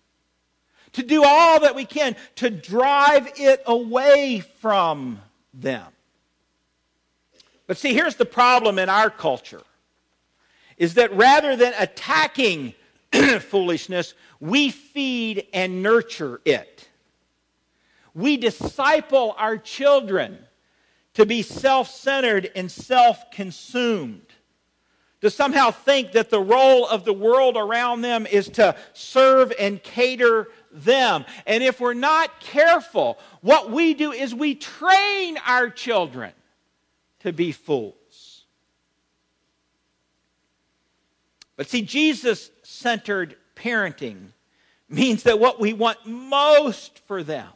to 0.94 1.04
do 1.04 1.24
all 1.24 1.60
that 1.62 1.76
we 1.76 1.86
can 1.86 2.16
to 2.36 2.50
drive 2.50 3.32
it 3.38 3.62
away 3.66 4.40
from 4.62 5.20
them. 5.54 5.86
But 7.68 7.78
see, 7.78 7.94
here's 7.94 8.16
the 8.16 8.26
problem 8.26 8.80
in 8.80 8.90
our 8.90 9.10
culture 9.10 9.64
is 10.78 10.96
that 10.96 11.14
rather 11.16 11.56
than 11.56 11.74
attacking 11.78 12.74
foolishness, 13.40 14.14
we 14.40 14.72
feed 14.72 15.48
and 15.54 15.84
nurture 15.84 16.42
it. 16.46 16.88
We 18.14 18.38
disciple 18.38 19.36
our 19.38 19.58
children 19.58 20.40
to 21.14 21.26
be 21.26 21.42
self 21.42 21.90
centered 21.90 22.52
and 22.56 22.72
self 22.72 23.32
consumed 23.32 24.26
to 25.24 25.30
somehow 25.30 25.72
think 25.72 26.12
that 26.12 26.30
the 26.30 26.42
role 26.42 26.86
of 26.86 27.06
the 27.06 27.14
world 27.14 27.56
around 27.56 28.02
them 28.02 28.28
is 28.28 28.50
to 28.50 28.76
serve 28.92 29.54
and 29.58 29.82
cater 29.82 30.50
them. 30.74 31.26
And 31.46 31.64
if 31.64 31.80
we're 31.80 31.94
not 31.94 32.40
careful, 32.40 33.20
what 33.42 33.72
we 33.72 33.94
do 33.94 34.12
is 34.12 34.34
we 34.34 34.56
train 34.56 35.38
our 35.46 35.70
children 35.70 36.34
to 37.20 37.32
be 37.32 37.52
fools. 37.52 38.46
But 41.56 41.70
see, 41.70 41.84
Jesus 41.84 42.50
centered 42.64 43.36
parenting 43.56 44.30
means 44.90 45.24
that 45.24 45.40
what 45.40 45.60
we 45.60 45.74
want 45.74 46.06
most 46.06 47.00
for 47.08 47.24
them 47.24 47.48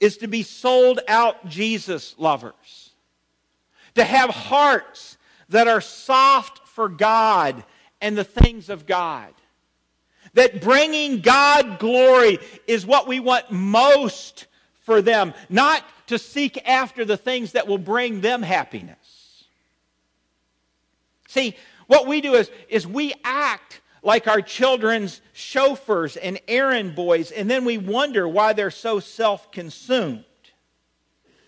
is 0.00 0.18
to 0.18 0.28
be 0.28 0.42
sold 0.42 1.00
out 1.08 1.46
Jesus 1.48 2.14
lovers, 2.18 2.90
to 3.94 4.04
have 4.04 4.30
hearts 4.30 5.16
that 5.48 5.68
are 5.68 5.80
soft 5.80 6.66
for 6.66 6.88
God 6.88 7.64
and 8.00 8.16
the 8.16 8.24
things 8.24 8.68
of 8.68 8.86
God 8.86 9.32
that 10.34 10.60
bringing 10.60 11.20
God 11.20 11.78
glory 11.78 12.38
is 12.66 12.84
what 12.84 13.06
we 13.06 13.20
want 13.20 13.50
most 13.50 14.46
for 14.82 15.00
them, 15.00 15.32
not 15.48 15.82
to 16.08 16.18
seek 16.18 16.60
after 16.68 17.04
the 17.04 17.16
things 17.16 17.52
that 17.52 17.66
will 17.66 17.78
bring 17.78 18.20
them 18.20 18.42
happiness. 18.42 19.44
See, 21.28 21.56
what 21.86 22.06
we 22.06 22.20
do 22.20 22.34
is, 22.34 22.50
is 22.68 22.86
we 22.86 23.14
act 23.24 23.80
like 24.02 24.28
our 24.28 24.42
children's 24.42 25.20
chauffeurs 25.32 26.16
and 26.16 26.38
errand 26.46 26.94
boys, 26.94 27.30
and 27.30 27.50
then 27.50 27.64
we 27.64 27.78
wonder 27.78 28.28
why 28.28 28.52
they're 28.52 28.70
so 28.70 29.00
self 29.00 29.50
consumed. 29.50 30.24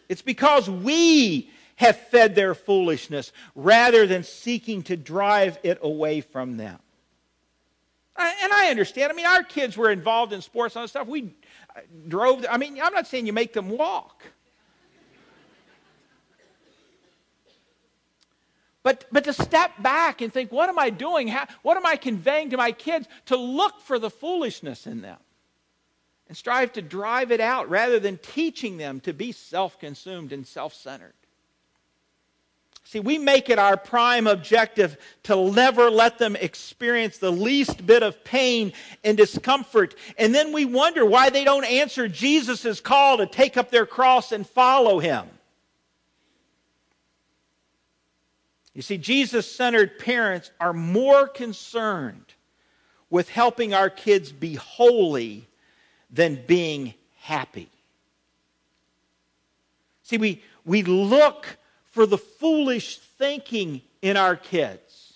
It's 0.08 0.22
because 0.22 0.70
we 0.70 1.50
have 1.76 1.96
fed 1.96 2.34
their 2.34 2.54
foolishness 2.54 3.32
rather 3.54 4.06
than 4.06 4.22
seeking 4.22 4.82
to 4.84 4.96
drive 4.96 5.58
it 5.62 5.78
away 5.82 6.22
from 6.22 6.56
them 6.56 6.78
and 8.18 8.52
I 8.52 8.68
understand. 8.70 9.12
I 9.12 9.14
mean, 9.14 9.26
our 9.26 9.42
kids 9.42 9.76
were 9.76 9.90
involved 9.90 10.32
in 10.32 10.42
sports 10.42 10.76
and 10.76 10.88
stuff. 10.88 11.06
We 11.06 11.34
drove. 12.08 12.46
I 12.48 12.56
mean, 12.56 12.80
I'm 12.82 12.94
not 12.94 13.06
saying 13.06 13.26
you 13.26 13.32
make 13.32 13.52
them 13.52 13.68
walk. 13.68 14.24
But, 18.86 19.04
but 19.10 19.24
to 19.24 19.32
step 19.32 19.72
back 19.82 20.20
and 20.20 20.32
think, 20.32 20.52
what 20.52 20.68
am 20.68 20.78
I 20.78 20.90
doing? 20.90 21.26
How, 21.26 21.48
what 21.62 21.76
am 21.76 21.84
I 21.84 21.96
conveying 21.96 22.50
to 22.50 22.56
my 22.56 22.70
kids? 22.70 23.08
To 23.24 23.36
look 23.36 23.80
for 23.80 23.98
the 23.98 24.10
foolishness 24.10 24.86
in 24.86 25.00
them 25.00 25.18
and 26.28 26.36
strive 26.36 26.72
to 26.74 26.82
drive 26.82 27.32
it 27.32 27.40
out 27.40 27.68
rather 27.68 27.98
than 27.98 28.16
teaching 28.18 28.76
them 28.76 29.00
to 29.00 29.12
be 29.12 29.32
self 29.32 29.80
consumed 29.80 30.32
and 30.32 30.46
self 30.46 30.72
centered. 30.72 31.14
See, 32.88 33.00
we 33.00 33.18
make 33.18 33.50
it 33.50 33.58
our 33.58 33.76
prime 33.76 34.28
objective 34.28 34.96
to 35.24 35.50
never 35.50 35.90
let 35.90 36.18
them 36.18 36.36
experience 36.36 37.18
the 37.18 37.32
least 37.32 37.84
bit 37.84 38.04
of 38.04 38.22
pain 38.22 38.72
and 39.02 39.16
discomfort. 39.16 39.96
And 40.16 40.32
then 40.32 40.52
we 40.52 40.66
wonder 40.66 41.04
why 41.04 41.30
they 41.30 41.42
don't 41.42 41.64
answer 41.64 42.06
Jesus' 42.06 42.80
call 42.80 43.16
to 43.16 43.26
take 43.26 43.56
up 43.56 43.72
their 43.72 43.86
cross 43.86 44.30
and 44.30 44.46
follow 44.46 45.00
him. 45.00 45.26
You 48.72 48.82
see, 48.82 48.98
Jesus 48.98 49.50
centered 49.50 49.98
parents 49.98 50.52
are 50.60 50.72
more 50.72 51.26
concerned 51.26 52.34
with 53.10 53.28
helping 53.28 53.74
our 53.74 53.90
kids 53.90 54.30
be 54.30 54.54
holy 54.54 55.48
than 56.08 56.40
being 56.46 56.94
happy. 57.16 57.68
See, 60.04 60.18
we, 60.18 60.44
we 60.64 60.84
look 60.84 61.58
for 61.96 62.04
the 62.04 62.18
foolish 62.18 62.98
thinking 62.98 63.80
in 64.02 64.18
our 64.18 64.36
kids. 64.36 65.14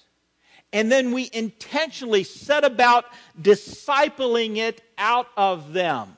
And 0.73 0.91
then 0.91 1.13
we 1.13 1.29
intentionally 1.31 2.25
set 2.25 2.65
about 2.65 3.05
discipling 3.41 4.57
it 4.57 4.81
out 4.97 5.27
of 5.37 5.75
them. 5.75 6.17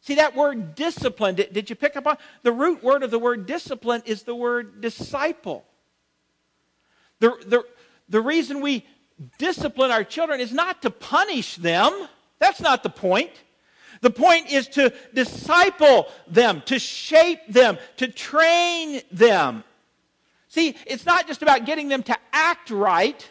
See, 0.00 0.16
that 0.16 0.34
word 0.34 0.74
discipline, 0.74 1.36
did, 1.36 1.52
did, 1.52 1.70
you 1.70 1.76
pick 1.76 1.94
up 1.94 2.04
on? 2.04 2.16
The 2.42 2.50
root 2.50 2.82
word 2.82 3.04
of 3.04 3.12
the 3.12 3.18
word 3.20 3.46
discipline 3.46 4.02
is 4.06 4.24
the 4.24 4.34
word 4.34 4.80
disciple. 4.80 5.64
The, 7.20 7.36
the, 7.46 7.64
the 8.08 8.20
reason 8.20 8.62
we 8.62 8.84
discipline 9.38 9.92
our 9.92 10.02
children 10.02 10.40
is 10.40 10.52
not 10.52 10.82
to 10.82 10.90
punish 10.90 11.54
them, 11.54 12.08
that's 12.40 12.60
not 12.60 12.82
the 12.82 12.90
point. 12.90 13.30
The 14.00 14.10
point 14.10 14.50
is 14.50 14.66
to 14.68 14.92
disciple 15.12 16.08
them, 16.26 16.62
to 16.66 16.78
shape 16.78 17.40
them, 17.48 17.78
to 17.98 18.08
train 18.08 19.02
them. 19.12 19.62
See, 20.48 20.74
it's 20.86 21.06
not 21.06 21.26
just 21.26 21.42
about 21.42 21.66
getting 21.66 21.88
them 21.88 22.02
to 22.04 22.16
act 22.32 22.70
right. 22.70 23.28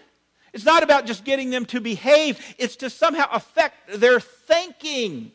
It's 0.53 0.65
not 0.65 0.83
about 0.83 1.05
just 1.05 1.25
getting 1.25 1.49
them 1.49 1.65
to 1.67 1.81
behave. 1.81 2.39
It's 2.57 2.77
to 2.77 2.89
somehow 2.89 3.27
affect 3.31 3.99
their 3.99 4.19
thinking. 4.19 5.31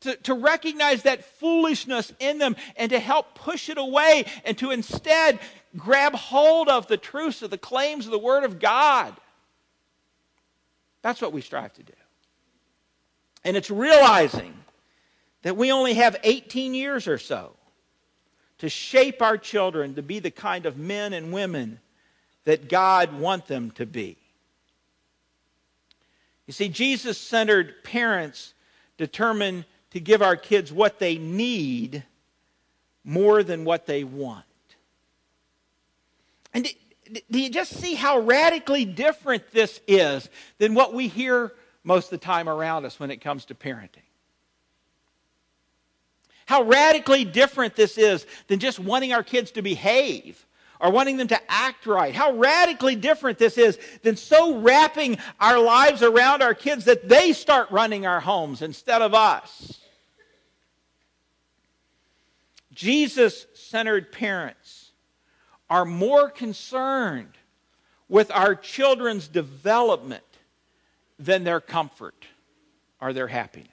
To, 0.00 0.16
to 0.16 0.32
recognize 0.32 1.02
that 1.02 1.24
foolishness 1.24 2.10
in 2.18 2.38
them 2.38 2.56
and 2.76 2.90
to 2.90 2.98
help 2.98 3.34
push 3.34 3.68
it 3.68 3.76
away 3.76 4.24
and 4.46 4.56
to 4.56 4.70
instead 4.70 5.38
grab 5.76 6.14
hold 6.14 6.68
of 6.68 6.86
the 6.86 6.96
truths 6.96 7.42
of 7.42 7.50
the 7.50 7.58
claims 7.58 8.06
of 8.06 8.12
the 8.12 8.18
Word 8.18 8.44
of 8.44 8.58
God. 8.58 9.14
That's 11.02 11.20
what 11.20 11.34
we 11.34 11.42
strive 11.42 11.74
to 11.74 11.82
do. 11.82 11.92
And 13.44 13.56
it's 13.56 13.70
realizing 13.70 14.54
that 15.42 15.56
we 15.56 15.72
only 15.72 15.94
have 15.94 16.16
18 16.22 16.74
years 16.74 17.08
or 17.08 17.18
so 17.18 17.56
to 18.58 18.68
shape 18.68 19.22
our 19.22 19.38
children 19.38 19.94
to 19.94 20.02
be 20.02 20.18
the 20.18 20.30
kind 20.30 20.66
of 20.66 20.76
men 20.76 21.12
and 21.12 21.32
women 21.32 21.80
that 22.44 22.68
God 22.68 23.18
wants 23.18 23.48
them 23.48 23.70
to 23.72 23.86
be. 23.86 24.16
You 26.46 26.52
see, 26.52 26.68
Jesus 26.68 27.16
centered 27.16 27.82
parents 27.84 28.54
determined 28.98 29.64
to 29.92 30.00
give 30.00 30.20
our 30.20 30.36
kids 30.36 30.72
what 30.72 30.98
they 30.98 31.16
need 31.16 32.02
more 33.04 33.42
than 33.42 33.64
what 33.64 33.86
they 33.86 34.04
want. 34.04 34.44
And 36.52 36.68
do 37.30 37.40
you 37.40 37.50
just 37.50 37.72
see 37.72 37.94
how 37.94 38.18
radically 38.18 38.84
different 38.84 39.50
this 39.52 39.80
is 39.86 40.28
than 40.58 40.74
what 40.74 40.92
we 40.92 41.08
hear 41.08 41.52
most 41.84 42.06
of 42.06 42.10
the 42.10 42.24
time 42.24 42.48
around 42.48 42.84
us 42.84 43.00
when 43.00 43.10
it 43.10 43.20
comes 43.20 43.44
to 43.46 43.54
parenting? 43.54 44.06
How 46.46 46.62
radically 46.64 47.24
different 47.24 47.76
this 47.76 47.96
is 47.96 48.26
than 48.48 48.58
just 48.58 48.78
wanting 48.78 49.12
our 49.12 49.22
kids 49.22 49.52
to 49.52 49.62
behave 49.62 50.44
or 50.80 50.90
wanting 50.90 51.16
them 51.16 51.28
to 51.28 51.40
act 51.48 51.86
right. 51.86 52.14
How 52.14 52.32
radically 52.32 52.96
different 52.96 53.38
this 53.38 53.58
is 53.58 53.78
than 54.02 54.16
so 54.16 54.58
wrapping 54.58 55.18
our 55.38 55.58
lives 55.58 56.02
around 56.02 56.42
our 56.42 56.54
kids 56.54 56.86
that 56.86 57.08
they 57.08 57.32
start 57.32 57.70
running 57.70 58.06
our 58.06 58.20
homes 58.20 58.62
instead 58.62 59.02
of 59.02 59.14
us. 59.14 59.78
Jesus 62.72 63.46
centered 63.54 64.10
parents 64.10 64.92
are 65.68 65.84
more 65.84 66.30
concerned 66.30 67.34
with 68.08 68.30
our 68.30 68.54
children's 68.54 69.28
development 69.28 70.24
than 71.20 71.44
their 71.44 71.60
comfort 71.60 72.26
or 73.00 73.12
their 73.12 73.28
happiness. 73.28 73.68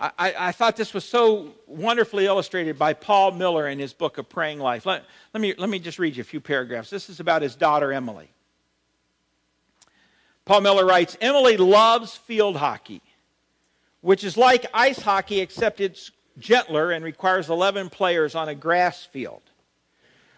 I, 0.00 0.34
I, 0.38 0.52
thought 0.52 0.76
this 0.76 0.94
was 0.94 1.04
so 1.04 1.54
wonderfully 1.66 2.26
illustrated 2.26 2.78
by 2.78 2.92
Paul 2.92 3.32
Miller 3.32 3.66
in 3.66 3.80
his 3.80 3.92
book, 3.92 4.18
A 4.18 4.22
Praying 4.22 4.60
Life. 4.60 4.86
Let, 4.86 5.04
let, 5.34 5.40
me, 5.40 5.54
let 5.58 5.68
me 5.68 5.80
just 5.80 5.98
read 5.98 6.14
you 6.14 6.20
a 6.20 6.24
few 6.24 6.40
paragraphs. 6.40 6.88
This 6.88 7.10
is 7.10 7.18
about 7.18 7.42
his 7.42 7.56
daughter, 7.56 7.92
Emily. 7.92 8.30
Paul 10.44 10.60
Miller 10.60 10.86
writes 10.86 11.16
Emily 11.20 11.56
loves 11.56 12.14
field 12.14 12.56
hockey, 12.56 13.02
which 14.00 14.22
is 14.22 14.36
like 14.36 14.66
ice 14.72 15.00
hockey, 15.00 15.40
except 15.40 15.80
it's 15.80 16.12
gentler 16.38 16.92
and 16.92 17.04
requires 17.04 17.50
11 17.50 17.90
players 17.90 18.36
on 18.36 18.48
a 18.48 18.54
grass 18.54 19.04
field. 19.04 19.42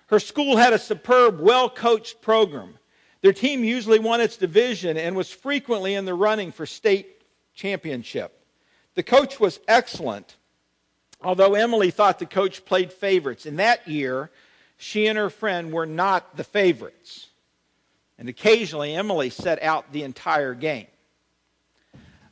Her 0.07 0.19
school 0.19 0.57
had 0.57 0.73
a 0.73 0.79
superb, 0.79 1.39
well 1.39 1.69
coached 1.69 2.23
program. 2.23 2.79
Their 3.23 3.33
team 3.33 3.65
usually 3.65 3.99
won 3.99 4.21
its 4.21 4.37
division 4.37 4.97
and 4.97 5.15
was 5.15 5.31
frequently 5.31 5.95
in 5.95 6.05
the 6.05 6.15
running 6.15 6.53
for 6.53 6.67
state 6.67 7.23
championship. 7.55 8.45
The 8.95 9.03
coach 9.03 9.39
was 9.39 9.61
excellent, 9.69 10.37
although 11.23 11.55
Emily 11.55 11.91
thought 11.91 12.19
the 12.19 12.27
coach 12.27 12.65
played 12.65 12.93
favorites. 12.93 13.47
In 13.47 13.57
that 13.57 13.87
year, 13.87 14.31
she 14.77 15.07
and 15.07 15.19
her 15.19 15.31
friend 15.31 15.73
were 15.73 15.87
not 15.87 16.37
the 16.37 16.45
favorites. 16.45 17.29
And 18.19 18.29
occasionally, 18.29 18.95
Emily 18.95 19.31
set 19.31 19.63
out 19.63 19.93
the 19.93 20.03
entire 20.03 20.55
game. 20.55 20.87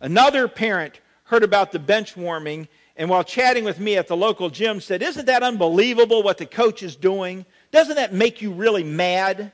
Another 0.01 0.49
parent 0.49 1.01
heard 1.25 1.43
about 1.43 1.73
the 1.73 1.79
bench 1.79 2.17
warming 2.17 2.69
and 2.99 3.09
while 3.09 3.23
chatting 3.23 3.63
with 3.63 3.79
me 3.79 3.97
at 3.97 4.09
the 4.09 4.17
local 4.17 4.51
gym 4.51 4.81
said, 4.81 5.03
Isn't 5.03 5.27
that 5.27 5.45
unbelievable 5.45 6.25
what 6.25 6.37
the 6.37 6.47
coach 6.47 6.83
is 6.83 6.97
doing? 6.97 7.47
Doesn't 7.71 7.95
that 7.95 8.13
make 8.13 8.43
you 8.43 8.51
really 8.51 8.83
mad? 8.83 9.53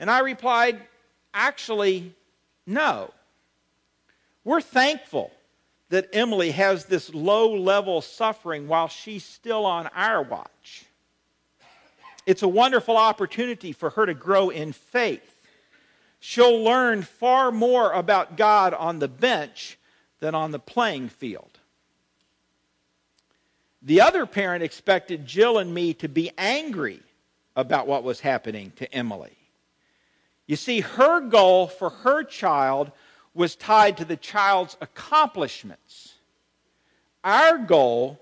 And 0.00 0.10
I 0.10 0.20
replied, 0.20 0.80
Actually, 1.32 2.12
no. 2.66 3.12
We're 4.42 4.62
thankful 4.62 5.30
that 5.90 6.08
Emily 6.12 6.50
has 6.52 6.86
this 6.86 7.14
low 7.14 7.54
level 7.54 8.00
suffering 8.00 8.66
while 8.66 8.88
she's 8.88 9.24
still 9.24 9.66
on 9.66 9.88
our 9.88 10.22
watch. 10.22 10.86
It's 12.26 12.42
a 12.42 12.48
wonderful 12.48 12.96
opportunity 12.96 13.72
for 13.72 13.90
her 13.90 14.06
to 14.06 14.14
grow 14.14 14.50
in 14.50 14.72
faith. 14.72 15.40
She'll 16.20 16.62
learn 16.62 17.02
far 17.02 17.50
more 17.52 17.92
about 17.92 18.36
God 18.36 18.74
on 18.74 18.98
the 18.98 19.08
bench 19.08 19.78
than 20.20 20.34
on 20.34 20.50
the 20.50 20.58
playing 20.58 21.08
field. 21.08 21.58
The 23.82 24.00
other 24.00 24.26
parent 24.26 24.62
expected 24.62 25.26
Jill 25.26 25.58
and 25.58 25.72
me 25.72 25.94
to 25.94 26.08
be 26.08 26.30
angry 26.36 27.00
about 27.56 27.86
what 27.86 28.04
was 28.04 28.20
happening 28.20 28.72
to 28.76 28.92
Emily. 28.94 29.36
You 30.50 30.56
see, 30.56 30.80
her 30.80 31.20
goal 31.20 31.68
for 31.68 31.90
her 31.90 32.24
child 32.24 32.90
was 33.34 33.54
tied 33.54 33.98
to 33.98 34.04
the 34.04 34.16
child's 34.16 34.76
accomplishments. 34.80 36.14
Our 37.22 37.56
goal 37.56 38.20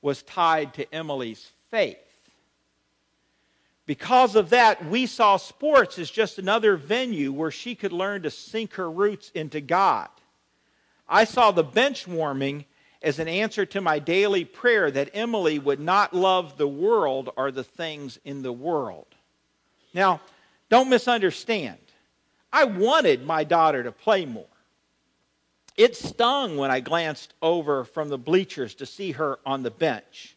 was 0.00 0.22
tied 0.22 0.72
to 0.72 0.94
Emily's 0.94 1.50
faith. 1.70 1.98
Because 3.84 4.36
of 4.36 4.48
that, 4.48 4.86
we 4.86 5.04
saw 5.04 5.36
sports 5.36 5.98
as 5.98 6.10
just 6.10 6.38
another 6.38 6.78
venue 6.78 7.30
where 7.30 7.50
she 7.50 7.74
could 7.74 7.92
learn 7.92 8.22
to 8.22 8.30
sink 8.30 8.72
her 8.76 8.90
roots 8.90 9.30
into 9.34 9.60
God. 9.60 10.08
I 11.06 11.24
saw 11.24 11.50
the 11.50 11.62
bench 11.62 12.08
warming 12.08 12.64
as 13.02 13.18
an 13.18 13.28
answer 13.28 13.66
to 13.66 13.82
my 13.82 13.98
daily 13.98 14.46
prayer 14.46 14.90
that 14.90 15.10
Emily 15.12 15.58
would 15.58 15.80
not 15.80 16.14
love 16.14 16.56
the 16.56 16.66
world 16.66 17.28
or 17.36 17.50
the 17.50 17.64
things 17.64 18.18
in 18.24 18.40
the 18.40 18.50
world. 18.50 19.08
Now, 19.92 20.22
don't 20.68 20.88
misunderstand. 20.88 21.78
I 22.52 22.64
wanted 22.64 23.24
my 23.24 23.44
daughter 23.44 23.82
to 23.82 23.92
play 23.92 24.24
more. 24.24 24.44
It 25.76 25.94
stung 25.94 26.56
when 26.56 26.70
I 26.70 26.80
glanced 26.80 27.34
over 27.42 27.84
from 27.84 28.08
the 28.08 28.18
bleachers 28.18 28.74
to 28.76 28.86
see 28.86 29.12
her 29.12 29.38
on 29.44 29.62
the 29.62 29.70
bench. 29.70 30.36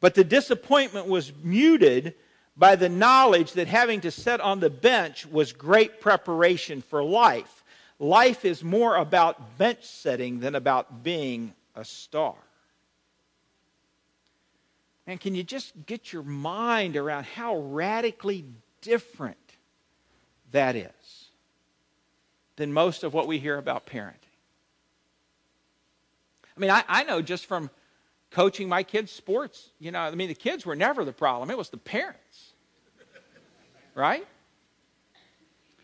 But 0.00 0.14
the 0.14 0.24
disappointment 0.24 1.06
was 1.06 1.32
muted 1.42 2.14
by 2.56 2.76
the 2.76 2.88
knowledge 2.88 3.52
that 3.52 3.68
having 3.68 4.00
to 4.00 4.10
sit 4.10 4.40
on 4.40 4.60
the 4.60 4.70
bench 4.70 5.26
was 5.26 5.52
great 5.52 6.00
preparation 6.00 6.82
for 6.82 7.04
life. 7.04 7.64
Life 7.98 8.44
is 8.44 8.64
more 8.64 8.96
about 8.96 9.58
bench 9.58 9.84
setting 9.84 10.40
than 10.40 10.54
about 10.54 11.02
being 11.02 11.54
a 11.74 11.84
star. 11.84 12.34
And 15.06 15.20
can 15.20 15.34
you 15.34 15.44
just 15.44 15.72
get 15.86 16.12
your 16.12 16.24
mind 16.24 16.96
around 16.96 17.24
how 17.24 17.58
radically 17.58 18.44
different 18.86 19.36
that 20.52 20.76
is? 20.76 21.26
than 22.56 22.72
most 22.72 23.04
of 23.04 23.14
what 23.14 23.26
we 23.26 23.38
hear 23.38 23.58
about 23.58 23.86
parenting. 23.86 24.14
I 26.56 26.60
mean, 26.60 26.70
I, 26.70 26.84
I 26.88 27.04
know 27.04 27.20
just 27.20 27.46
from 27.46 27.70
coaching 28.30 28.68
my 28.68 28.82
kids' 28.82 29.12
sports, 29.12 29.70
you 29.78 29.90
know, 29.90 30.00
I 30.00 30.14
mean, 30.14 30.28
the 30.28 30.34
kids 30.34 30.64
were 30.64 30.74
never 30.74 31.04
the 31.04 31.12
problem, 31.12 31.50
it 31.50 31.58
was 31.58 31.68
the 31.68 31.76
parents, 31.76 32.52
right? 33.94 34.26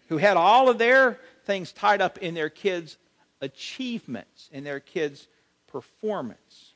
Who 0.08 0.16
had 0.16 0.36
all 0.36 0.68
of 0.68 0.78
their 0.78 1.18
things 1.44 1.72
tied 1.72 2.00
up 2.00 2.18
in 2.18 2.34
their 2.34 2.48
kids' 2.48 2.96
achievements, 3.40 4.48
in 4.52 4.64
their 4.64 4.80
kids' 4.80 5.28
performance. 5.66 6.72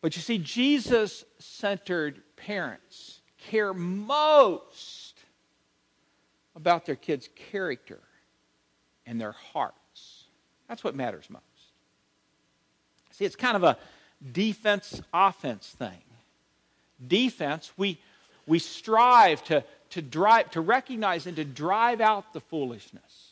But 0.00 0.16
you 0.16 0.22
see, 0.22 0.38
Jesus 0.38 1.24
centered 1.38 2.22
parents 2.36 3.20
care 3.50 3.74
most 3.74 5.18
about 6.56 6.86
their 6.86 6.96
kids' 6.96 7.28
character 7.50 8.00
and 9.06 9.20
their 9.20 9.32
hearts. 9.32 10.24
That's 10.68 10.84
what 10.84 10.94
matters 10.94 11.28
most. 11.28 11.42
See, 13.12 13.24
it's 13.24 13.36
kind 13.36 13.56
of 13.56 13.64
a 13.64 13.76
defense 14.32 15.00
offense 15.12 15.68
thing. 15.78 16.02
Defense, 17.06 17.72
we, 17.76 17.98
we 18.46 18.58
strive 18.58 19.44
to, 19.44 19.64
to, 19.90 20.02
drive, 20.02 20.50
to 20.52 20.60
recognize 20.60 21.26
and 21.26 21.36
to 21.36 21.44
drive 21.44 22.00
out 22.00 22.32
the 22.32 22.40
foolishness. 22.40 23.23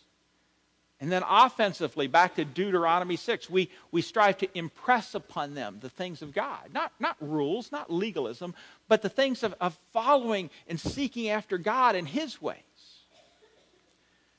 And 1.03 1.11
then 1.11 1.25
offensively, 1.29 2.07
back 2.07 2.37
to 2.37 2.45
Deuteronomy 2.45 3.17
6, 3.17 3.51
we, 3.51 3.69
we 3.91 4.03
strive 4.03 4.39
to 4.39 4.49
impress 4.57 5.17
upon 5.17 5.55
them 5.55 5.79
the 5.81 5.89
things 5.89 6.23
of 6.23 6.33
God. 6.33 6.73
Not, 6.73 6.93
not 7.01 7.17
rules, 7.19 7.73
not 7.73 7.93
legalism, 7.93 8.55
but 8.87 9.03
the 9.03 9.09
things 9.09 9.43
of, 9.43 9.53
of 9.61 9.77
following 9.93 10.49
and 10.69 10.79
seeking 10.79 11.29
after 11.29 11.59
God 11.59 11.97
and 11.97 12.07
His 12.07 12.41
ways. 12.41 12.57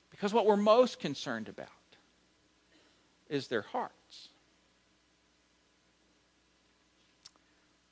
Because 0.09 0.33
what 0.33 0.45
we're 0.45 0.55
most 0.55 1.01
concerned 1.01 1.49
about 1.49 1.67
is 3.27 3.49
their 3.49 3.63
hearts. 3.63 4.29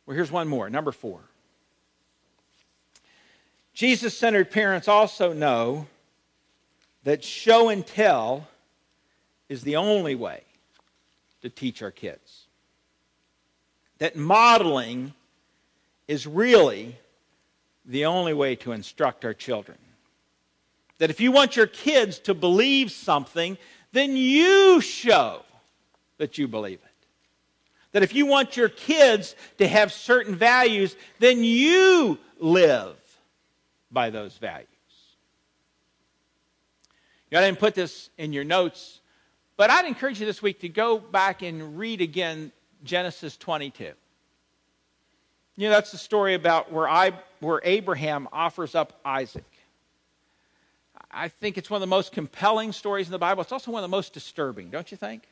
Well, 0.05 0.15
here's 0.15 0.31
one 0.31 0.47
more. 0.47 0.69
Number 0.69 0.93
four. 0.93 1.19
Jesus 3.73 4.17
centered 4.17 4.49
parents 4.49 4.88
also 4.88 5.34
know 5.34 5.88
that 7.03 7.21
show 7.21 7.67
and 7.67 7.86
tell 7.86 8.47
is 9.52 9.64
the 9.64 9.76
only 9.76 10.16
way 10.16 10.42
to 11.42 11.50
teach 11.50 11.82
our 11.82 11.92
kids. 11.92 12.46
That 13.98 14.16
modeling 14.16 15.14
is 16.08 16.26
really 16.26 16.96
the 17.86 18.06
only 18.06 18.34
way 18.34 18.56
to 18.56 18.72
instruct 18.72 19.26
our 19.26 19.34
children. 19.34 19.78
That 21.00 21.10
if 21.10 21.20
you 21.20 21.34
want 21.34 21.58
your 21.58 21.68
kids 21.68 22.18
to 22.20 22.34
believe 22.34 22.92
something, 22.92 23.58
then 23.92 24.16
you 24.16 24.80
show 24.80 25.42
that 26.18 26.38
you 26.38 26.48
believe 26.48 26.80
it. 26.80 27.08
That 27.92 28.04
if 28.04 28.16
you 28.16 28.26
want 28.26 28.56
your 28.56 28.70
kids 28.70 29.36
to 29.58 29.68
have 29.68 29.92
certain 29.92 30.34
values, 30.34 30.96
then 31.20 31.44
you 31.44 32.20
live 32.40 32.96
by 33.92 34.12
those 34.12 34.38
values. 34.38 34.68
You 37.30 37.36
know, 37.36 37.42
I 37.42 37.48
didn't 37.48 37.60
put 37.60 37.76
this 37.76 38.10
in 38.18 38.32
your 38.32 38.46
notes, 38.46 39.01
but 39.62 39.69
I'd 39.69 39.86
encourage 39.86 40.19
you 40.19 40.26
this 40.26 40.41
week 40.41 40.62
to 40.62 40.69
go 40.69 40.97
back 40.97 41.43
and 41.43 41.78
read 41.78 42.02
again 42.02 42.52
Genesis 42.84 43.38
22. 43.38 43.91
You 45.56 45.69
know, 45.69 45.69
that's 45.69 45.91
the 45.91 46.00
story 46.00 46.34
about 46.34 46.71
where, 46.71 46.89
I, 46.89 47.12
where 47.41 47.62
Abraham 47.63 48.28
offers 48.34 48.74
up 48.74 49.00
Isaac. 49.06 49.45
I 51.12 51.28
think 51.28 51.60
it's 51.60 51.69
one 51.69 51.78
of 51.78 51.82
the 51.82 51.95
most 51.95 52.12
compelling 52.12 52.71
stories 52.71 53.06
in 53.06 53.12
the 53.12 53.19
Bible. 53.19 53.43
It's 53.43 53.52
also 53.52 53.69
one 53.69 53.84
of 53.84 53.88
the 53.88 53.95
most 53.95 54.13
disturbing, 54.13 54.71
don't 54.71 54.89
you 54.89 54.97
think? 54.97 55.28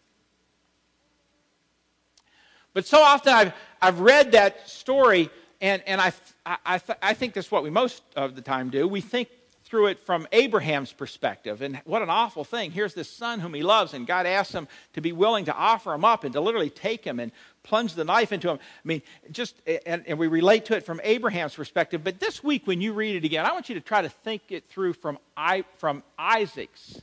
But 2.76 2.86
so 2.86 3.00
often 3.00 3.34
I've, 3.34 3.54
I've 3.82 4.00
read 4.00 4.34
that 4.34 4.70
story, 4.70 5.32
and, 5.60 5.82
and 5.88 6.00
I, 6.00 6.14
I, 6.46 6.80
I 7.02 7.14
think 7.16 7.34
that's 7.34 7.50
what 7.50 7.64
we 7.64 7.72
most 7.72 8.04
of 8.16 8.36
the 8.36 8.44
time 8.44 8.70
do. 8.70 8.88
We 8.88 9.02
think 9.02 9.30
through 9.70 9.88
it 9.88 10.00
from 10.00 10.28
Abraham's 10.32 10.92
perspective. 10.92 11.62
And 11.62 11.80
what 11.86 12.02
an 12.02 12.10
awful 12.10 12.44
thing. 12.44 12.72
Here's 12.72 12.96
this 12.96 13.10
son 13.10 13.40
whom 13.40 13.54
he 13.54 13.62
loves, 13.62 13.94
and 13.94 14.08
God 14.08 14.26
asks 14.26 14.54
him 14.54 14.68
to 14.94 15.02
be 15.02 15.12
willing 15.12 15.46
to 15.46 15.54
offer 15.54 15.94
him 15.94 16.04
up 16.04 16.24
and 16.24 16.34
to 16.34 16.42
literally 16.42 16.72
take 16.72 17.06
him 17.06 17.20
and 17.20 17.32
plunge 17.62 17.94
the 17.94 18.04
knife 18.04 18.32
into 18.32 18.50
him. 18.50 18.58
I 18.58 18.88
mean, 18.88 19.02
just, 19.32 19.56
and, 19.86 20.04
and 20.08 20.18
we 20.18 20.28
relate 20.28 20.66
to 20.66 20.76
it 20.76 20.86
from 20.86 21.00
Abraham's 21.04 21.54
perspective. 21.54 22.04
But 22.04 22.20
this 22.20 22.44
week, 22.44 22.66
when 22.66 22.82
you 22.82 22.94
read 22.94 23.16
it 23.16 23.26
again, 23.26 23.46
I 23.46 23.52
want 23.52 23.70
you 23.70 23.76
to 23.76 23.82
try 23.82 24.02
to 24.02 24.10
think 24.10 24.42
it 24.50 24.68
through 24.70 24.94
from, 24.94 25.20
I, 25.38 25.64
from 25.78 26.02
Isaac's 26.18 27.00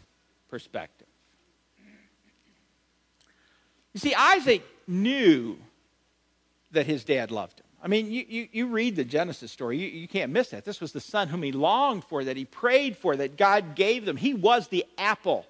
perspective. 0.51 1.07
You 3.95 4.01
see, 4.01 4.15
Isaac 4.15 4.63
knew 4.89 5.57
that 6.73 6.87
his 6.87 7.05
dad 7.05 7.31
loved 7.31 7.61
him. 7.61 7.66
I 7.87 7.89
mean, 7.89 8.11
you, 8.11 8.25
you, 8.29 8.49
you 8.51 8.67
read 8.67 8.97
the 8.97 9.05
Genesis 9.05 9.53
story, 9.53 9.79
you, 9.79 9.87
you 9.87 10.09
can't 10.09 10.33
miss 10.33 10.49
that. 10.49 10.65
This 10.65 10.81
was 10.81 10.91
the 10.91 11.01
son 11.01 11.29
whom 11.29 11.41
he 11.45 11.53
longed 11.53 12.03
for, 12.03 12.25
that 12.25 12.37
he 12.37 12.45
prayed 12.45 12.97
for, 12.97 13.15
that 13.15 13.37
God 13.37 13.77
gave 13.77 14.05
them. 14.05 14.17
He 14.17 14.35
was 14.35 14.67
the 14.67 14.85
apple 14.99 15.47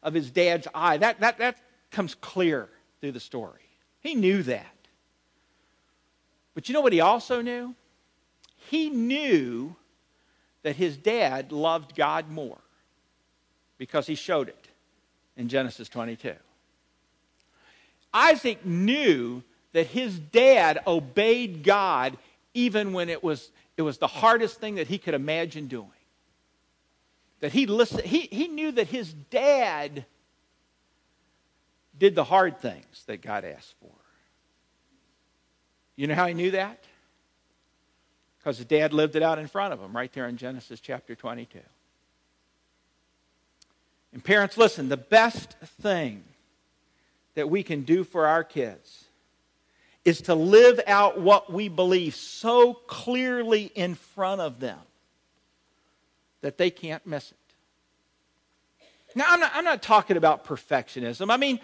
of 0.00 0.14
his 0.14 0.30
dad's 0.30 0.68
eye. 0.72 0.98
That, 0.98 1.18
that, 1.18 1.38
that 1.38 1.58
comes 1.90 2.14
clear 2.14 2.68
through 3.00 3.10
the 3.10 3.18
story. 3.18 3.68
He 3.98 4.14
knew 4.14 4.44
that. 4.44 4.72
But 6.54 6.68
you 6.68 6.74
know 6.74 6.80
what 6.80 6.92
he 6.92 7.00
also 7.00 7.42
knew? 7.42 7.74
He 8.68 8.88
knew 8.88 9.74
that 10.62 10.76
his 10.76 10.96
dad 10.96 11.50
loved 11.50 11.96
God 11.96 12.30
more 12.30 12.60
because 13.78 14.06
he 14.06 14.14
showed 14.14 14.48
it 14.48 14.68
in 15.36 15.48
Genesis 15.48 15.88
22. 15.88 16.34
Isaac 18.14 18.64
knew 18.64 19.42
that 19.72 19.86
his 19.86 20.18
dad 20.18 20.80
obeyed 20.86 21.62
God 21.62 22.16
even 22.54 22.92
when 22.92 23.08
it 23.08 23.22
was, 23.22 23.50
it 23.76 23.82
was 23.82 23.98
the 23.98 24.06
hardest 24.06 24.60
thing 24.60 24.76
that 24.76 24.88
he 24.88 24.98
could 24.98 25.14
imagine 25.14 25.66
doing. 25.66 25.88
That 27.40 27.52
he 27.52 27.66
listened, 27.66 28.02
he, 28.02 28.28
he 28.30 28.48
knew 28.48 28.72
that 28.72 28.88
his 28.88 29.12
dad 29.12 30.04
did 31.96 32.14
the 32.14 32.24
hard 32.24 32.58
things 32.58 33.04
that 33.06 33.22
God 33.22 33.44
asked 33.44 33.74
for. 33.80 33.90
You 35.96 36.06
know 36.06 36.14
how 36.14 36.26
he 36.26 36.34
knew 36.34 36.50
that? 36.52 36.82
Because 38.38 38.56
his 38.56 38.66
dad 38.66 38.92
lived 38.92 39.16
it 39.16 39.22
out 39.22 39.38
in 39.38 39.46
front 39.46 39.74
of 39.74 39.80
him, 39.80 39.94
right 39.94 40.12
there 40.12 40.26
in 40.26 40.36
Genesis 40.38 40.80
chapter 40.80 41.14
22. 41.14 41.60
And 44.12 44.24
parents, 44.24 44.56
listen, 44.56 44.88
the 44.88 44.96
best 44.96 45.52
thing 45.82 46.24
that 47.34 47.48
we 47.48 47.62
can 47.62 47.82
do 47.82 48.02
for 48.02 48.26
our 48.26 48.42
kids 48.42 49.04
is 50.04 50.22
to 50.22 50.34
live 50.34 50.80
out 50.86 51.20
what 51.20 51.52
we 51.52 51.68
believe 51.68 52.14
so 52.14 52.74
clearly 52.74 53.64
in 53.74 53.94
front 53.94 54.40
of 54.40 54.60
them 54.60 54.78
that 56.40 56.56
they 56.56 56.70
can't 56.70 57.06
miss 57.06 57.30
it. 57.30 57.36
Now, 59.14 59.26
I'm 59.28 59.40
not, 59.40 59.52
I'm 59.54 59.64
not 59.64 59.82
talking 59.82 60.16
about 60.16 60.44
perfectionism. 60.44 61.30
I 61.30 61.36
mean, 61.36 61.60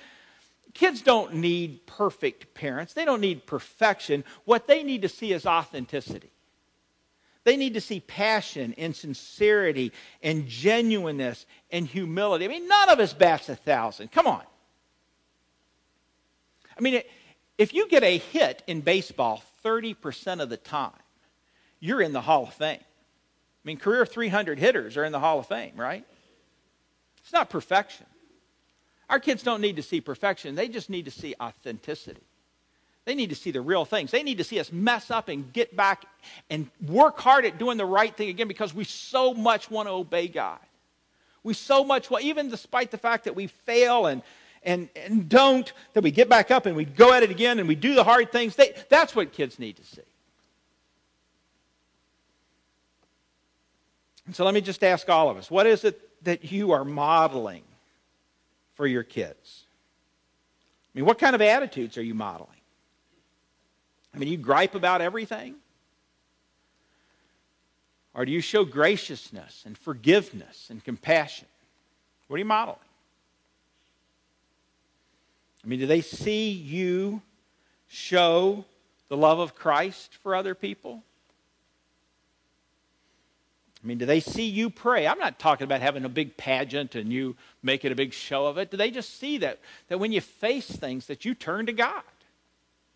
kids 0.74 1.00
don't 1.00 1.34
need 1.34 1.86
perfect 1.86 2.54
parents, 2.54 2.92
they 2.92 3.04
don't 3.04 3.20
need 3.20 3.46
perfection. 3.46 4.24
What 4.44 4.66
they 4.66 4.82
need 4.82 5.02
to 5.02 5.08
see 5.08 5.32
is 5.32 5.46
authenticity. 5.46 6.30
They 7.44 7.56
need 7.56 7.74
to 7.74 7.80
see 7.80 8.00
passion 8.00 8.74
and 8.76 8.94
sincerity 8.94 9.92
and 10.20 10.48
genuineness 10.48 11.46
and 11.70 11.86
humility. 11.86 12.44
I 12.44 12.48
mean, 12.48 12.66
none 12.66 12.88
of 12.88 12.98
us 12.98 13.12
bats 13.12 13.48
a 13.48 13.54
thousand. 13.54 14.10
Come 14.10 14.26
on. 14.26 14.42
I 16.76 16.80
mean, 16.80 16.94
it, 16.94 17.10
if 17.58 17.74
you 17.74 17.88
get 17.88 18.02
a 18.02 18.18
hit 18.18 18.62
in 18.66 18.80
baseball 18.80 19.42
30% 19.64 20.40
of 20.40 20.48
the 20.48 20.56
time, 20.56 20.92
you're 21.80 22.02
in 22.02 22.12
the 22.12 22.20
Hall 22.20 22.44
of 22.44 22.54
Fame. 22.54 22.78
I 22.80 23.62
mean, 23.64 23.78
career 23.78 24.06
300 24.06 24.58
hitters 24.58 24.96
are 24.96 25.04
in 25.04 25.12
the 25.12 25.20
Hall 25.20 25.38
of 25.38 25.46
Fame, 25.46 25.72
right? 25.76 26.04
It's 27.22 27.32
not 27.32 27.50
perfection. 27.50 28.06
Our 29.08 29.20
kids 29.20 29.42
don't 29.42 29.60
need 29.60 29.76
to 29.76 29.82
see 29.82 30.00
perfection, 30.00 30.54
they 30.54 30.68
just 30.68 30.90
need 30.90 31.04
to 31.06 31.10
see 31.10 31.34
authenticity. 31.40 32.22
They 33.04 33.14
need 33.14 33.30
to 33.30 33.36
see 33.36 33.52
the 33.52 33.60
real 33.60 33.84
things. 33.84 34.10
They 34.10 34.24
need 34.24 34.38
to 34.38 34.44
see 34.44 34.58
us 34.58 34.72
mess 34.72 35.12
up 35.12 35.28
and 35.28 35.52
get 35.52 35.76
back 35.76 36.06
and 36.50 36.68
work 36.84 37.20
hard 37.20 37.44
at 37.44 37.56
doing 37.56 37.78
the 37.78 37.86
right 37.86 38.14
thing 38.14 38.28
again 38.30 38.48
because 38.48 38.74
we 38.74 38.82
so 38.82 39.32
much 39.32 39.70
want 39.70 39.86
to 39.86 39.92
obey 39.92 40.26
God. 40.26 40.58
We 41.44 41.54
so 41.54 41.84
much 41.84 42.10
want, 42.10 42.24
even 42.24 42.50
despite 42.50 42.90
the 42.90 42.98
fact 42.98 43.24
that 43.24 43.36
we 43.36 43.46
fail 43.46 44.06
and 44.06 44.22
and, 44.66 44.88
and 44.96 45.28
don't, 45.28 45.72
that 45.94 46.02
we 46.02 46.10
get 46.10 46.28
back 46.28 46.50
up 46.50 46.66
and 46.66 46.76
we 46.76 46.84
go 46.84 47.12
at 47.12 47.22
it 47.22 47.30
again 47.30 47.60
and 47.60 47.68
we 47.68 47.76
do 47.76 47.94
the 47.94 48.04
hard 48.04 48.32
things. 48.32 48.56
They, 48.56 48.74
that's 48.90 49.14
what 49.14 49.32
kids 49.32 49.58
need 49.58 49.76
to 49.76 49.84
see. 49.84 50.02
And 54.26 54.34
so 54.34 54.44
let 54.44 54.52
me 54.52 54.60
just 54.60 54.82
ask 54.82 55.08
all 55.08 55.30
of 55.30 55.36
us 55.36 55.50
what 55.50 55.66
is 55.66 55.84
it 55.84 56.02
that 56.24 56.50
you 56.50 56.72
are 56.72 56.84
modeling 56.84 57.62
for 58.74 58.86
your 58.86 59.04
kids? 59.04 59.64
I 60.92 60.98
mean, 60.98 61.06
what 61.06 61.18
kind 61.18 61.36
of 61.36 61.40
attitudes 61.40 61.96
are 61.96 62.02
you 62.02 62.14
modeling? 62.14 62.50
I 64.12 64.18
mean, 64.18 64.28
you 64.28 64.36
gripe 64.36 64.74
about 64.74 65.00
everything? 65.00 65.54
Or 68.14 68.24
do 68.24 68.32
you 68.32 68.40
show 68.40 68.64
graciousness 68.64 69.62
and 69.64 69.78
forgiveness 69.78 70.68
and 70.70 70.82
compassion? 70.82 71.46
What 72.26 72.36
are 72.36 72.38
you 72.38 72.46
modeling? 72.46 72.78
I 75.66 75.68
mean, 75.68 75.80
do 75.80 75.86
they 75.86 76.00
see 76.00 76.50
you 76.50 77.22
show 77.88 78.64
the 79.08 79.16
love 79.16 79.40
of 79.40 79.56
Christ 79.56 80.14
for 80.22 80.36
other 80.36 80.54
people? 80.54 81.02
I 83.82 83.86
mean, 83.86 83.98
do 83.98 84.06
they 84.06 84.20
see 84.20 84.44
you 84.44 84.70
pray? 84.70 85.08
I'm 85.08 85.18
not 85.18 85.40
talking 85.40 85.64
about 85.64 85.80
having 85.80 86.04
a 86.04 86.08
big 86.08 86.36
pageant 86.36 86.94
and 86.94 87.12
you 87.12 87.34
making 87.64 87.90
a 87.90 87.96
big 87.96 88.12
show 88.12 88.46
of 88.46 88.58
it. 88.58 88.70
Do 88.70 88.76
they 88.76 88.92
just 88.92 89.18
see 89.18 89.38
that, 89.38 89.58
that 89.88 89.98
when 89.98 90.12
you 90.12 90.20
face 90.20 90.70
things 90.70 91.06
that 91.06 91.24
you 91.24 91.34
turn 91.34 91.66
to 91.66 91.72
God? 91.72 92.02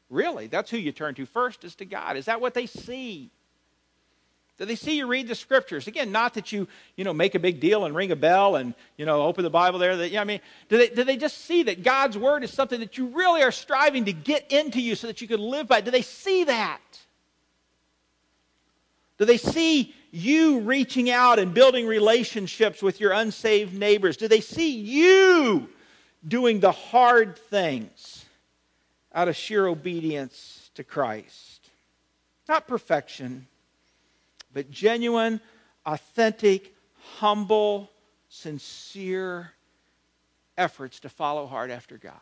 Really, 0.08 0.46
that's 0.46 0.70
who 0.70 0.78
you 0.78 0.92
turn 0.92 1.14
to 1.16 1.26
first 1.26 1.64
is 1.64 1.74
to 1.76 1.84
God. 1.84 2.16
Is 2.16 2.26
that 2.26 2.40
what 2.40 2.54
they 2.54 2.66
see? 2.66 3.30
Do 4.60 4.66
they 4.66 4.76
see 4.76 4.98
you 4.98 5.06
read 5.06 5.26
the 5.26 5.34
scriptures? 5.34 5.86
Again, 5.86 6.12
not 6.12 6.34
that 6.34 6.52
you, 6.52 6.68
you 6.94 7.02
know, 7.02 7.14
make 7.14 7.34
a 7.34 7.38
big 7.38 7.60
deal 7.60 7.86
and 7.86 7.96
ring 7.96 8.12
a 8.12 8.16
bell 8.16 8.56
and, 8.56 8.74
you 8.98 9.06
know, 9.06 9.22
open 9.22 9.42
the 9.42 9.48
Bible 9.48 9.78
there. 9.78 9.96
That, 9.96 10.10
yeah, 10.10 10.20
I 10.20 10.24
mean, 10.24 10.40
do 10.68 10.76
they, 10.76 10.88
do 10.88 11.02
they 11.02 11.16
just 11.16 11.46
see 11.46 11.62
that 11.62 11.82
God's 11.82 12.18
word 12.18 12.44
is 12.44 12.52
something 12.52 12.78
that 12.80 12.98
you 12.98 13.06
really 13.06 13.42
are 13.42 13.52
striving 13.52 14.04
to 14.04 14.12
get 14.12 14.52
into 14.52 14.78
you 14.78 14.96
so 14.96 15.06
that 15.06 15.22
you 15.22 15.28
can 15.28 15.40
live 15.40 15.66
by? 15.66 15.80
Do 15.80 15.90
they 15.90 16.02
see 16.02 16.44
that? 16.44 16.78
Do 19.16 19.24
they 19.24 19.38
see 19.38 19.94
you 20.10 20.60
reaching 20.60 21.08
out 21.08 21.38
and 21.38 21.54
building 21.54 21.86
relationships 21.86 22.82
with 22.82 23.00
your 23.00 23.12
unsaved 23.12 23.72
neighbors? 23.72 24.18
Do 24.18 24.28
they 24.28 24.42
see 24.42 24.76
you 24.76 25.70
doing 26.28 26.60
the 26.60 26.72
hard 26.72 27.38
things 27.38 28.26
out 29.14 29.26
of 29.26 29.36
sheer 29.36 29.66
obedience 29.66 30.70
to 30.74 30.84
Christ? 30.84 31.70
Not 32.46 32.68
perfection 32.68 33.46
but 34.52 34.70
genuine, 34.70 35.40
authentic, 35.86 36.74
humble, 37.16 37.90
sincere 38.28 39.52
efforts 40.56 41.00
to 41.00 41.08
follow 41.08 41.46
hard 41.46 41.70
after 41.70 41.96
God. 41.96 42.14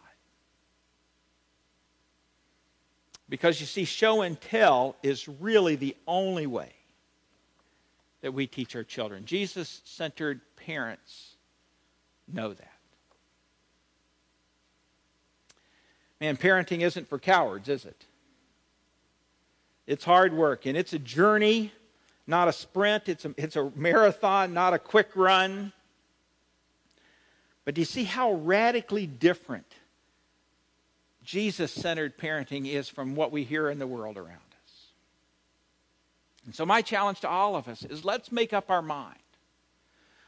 Because 3.29 3.61
you 3.61 3.67
see, 3.67 3.85
show 3.85 4.23
and 4.23 4.41
tell 4.41 4.97
is 5.03 5.29
really 5.29 5.77
the 5.77 5.95
only 6.07 6.47
way 6.47 6.73
that 8.23 8.33
we 8.33 8.47
teach 8.47 8.75
our 8.75 8.85
children. 8.85 9.25
Jesus 9.27 9.83
centered 9.85 10.41
parents 10.57 11.37
know 12.27 12.53
that. 12.53 12.73
Man, 16.21 16.37
parenting 16.37 16.81
isn't 16.81 17.09
for 17.09 17.19
cowards, 17.19 17.69
is 17.69 17.85
it? 17.85 18.07
It's 19.87 20.05
hard 20.05 20.35
work 20.35 20.67
and 20.67 20.77
it's 20.77 20.93
a 20.93 20.99
journey 20.99 21.73
not 22.29 22.47
a 22.47 22.53
sprint, 22.53 23.09
it's 23.09 23.25
a, 23.25 23.35
it's 23.39 23.57
a 23.57 23.73
marathon, 23.75 24.53
not 24.53 24.75
a 24.75 24.79
quick 24.79 25.09
run. 25.15 25.73
But 27.65 27.75
do 27.75 27.81
you 27.81 27.87
see 27.87 28.05
how 28.05 28.35
radically 28.35 29.07
different 29.07 29.67
Jesus 31.25 31.73
centered 31.73 32.19
parenting 32.19 32.67
is 32.67 32.89
from 32.89 33.15
what 33.15 33.33
we 33.33 33.45
hear 33.45 33.71
in 33.71 33.79
the 33.79 33.87
world 33.87 34.19
around 34.19 34.37
us? 34.65 34.87
And 36.45 36.55
so, 36.55 36.65
my 36.67 36.83
challenge 36.83 37.21
to 37.21 37.29
all 37.29 37.57
of 37.57 37.67
us 37.67 37.83
is 37.85 38.05
let's 38.05 38.31
make 38.31 38.53
up 38.53 38.71
our 38.71 38.83
mind. 38.83 39.19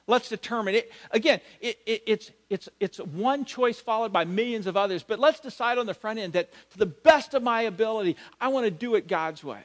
Let's 0.07 0.29
determine 0.29 0.75
it. 0.75 0.91
Again, 1.13 1.41
it, 1.61 1.79
it, 1.87 2.03
it's, 2.07 2.31
it's, 2.49 2.69
it's 2.81 2.99
one 2.99 3.45
choice 3.45 3.79
followed 3.79 4.13
by 4.13 4.25
millions 4.25 4.67
of 4.67 4.77
others, 4.77 5.03
but 5.03 5.21
let's 5.21 5.39
decide 5.39 5.79
on 5.79 5.87
the 5.87 5.95
front 5.95 6.19
end 6.19 6.33
that 6.33 6.51
to 6.73 6.79
the 6.79 6.87
best 6.87 7.35
of 7.35 7.43
my 7.43 7.63
ability, 7.63 8.17
I 8.41 8.49
want 8.49 8.65
to 8.65 8.71
do 8.71 8.97
it 8.97 9.07
God's 9.07 9.45
way. 9.45 9.65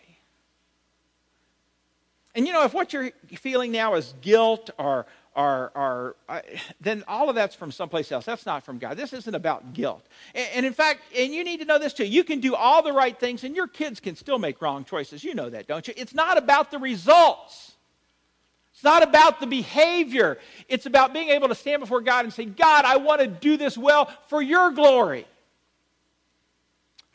And 2.35 2.45
you 2.45 2.53
know, 2.53 2.63
if 2.65 2.73
what 2.73 2.93
you're 2.93 3.11
feeling 3.37 3.71
now 3.71 3.95
is 3.95 4.13
guilt 4.21 4.69
or, 4.77 5.05
are, 5.35 5.71
are 5.75 6.15
uh, 6.29 6.41
then 6.79 7.03
all 7.07 7.29
of 7.29 7.35
that's 7.35 7.55
from 7.55 7.71
someplace 7.71 8.11
else. 8.11 8.25
That's 8.25 8.45
not 8.45 8.63
from 8.63 8.77
God. 8.77 8.97
This 8.97 9.13
isn't 9.13 9.35
about 9.35 9.73
guilt. 9.73 10.05
And, 10.33 10.47
and, 10.55 10.65
in 10.65 10.73
fact, 10.73 11.01
and 11.17 11.33
you 11.33 11.43
need 11.43 11.59
to 11.59 11.65
know 11.65 11.77
this 11.77 11.93
too. 11.93 12.05
You 12.05 12.23
can 12.23 12.39
do 12.39 12.55
all 12.55 12.81
the 12.81 12.93
right 12.93 13.17
things, 13.19 13.43
and 13.43 13.55
your 13.55 13.67
kids 13.67 13.99
can 13.99 14.15
still 14.15 14.39
make 14.39 14.61
wrong 14.61 14.85
choices. 14.85 15.23
You 15.23 15.35
know 15.35 15.49
that, 15.49 15.67
don't 15.67 15.87
you? 15.87 15.93
It's 15.97 16.13
not 16.13 16.37
about 16.37 16.71
the 16.71 16.77
results. 16.77 17.73
It's 18.73 18.83
not 18.83 19.03
about 19.03 19.39
the 19.39 19.47
behavior. 19.47 20.37
It's 20.67 20.85
about 20.85 21.13
being 21.13 21.29
able 21.29 21.47
to 21.47 21.55
stand 21.55 21.81
before 21.81 22.01
God 22.01 22.25
and 22.25 22.33
say, 22.33 22.45
God, 22.45 22.85
I 22.85 22.97
want 22.97 23.21
to 23.21 23.27
do 23.27 23.57
this 23.57 23.77
well 23.77 24.11
for 24.27 24.41
your 24.41 24.71
glory. 24.71 25.25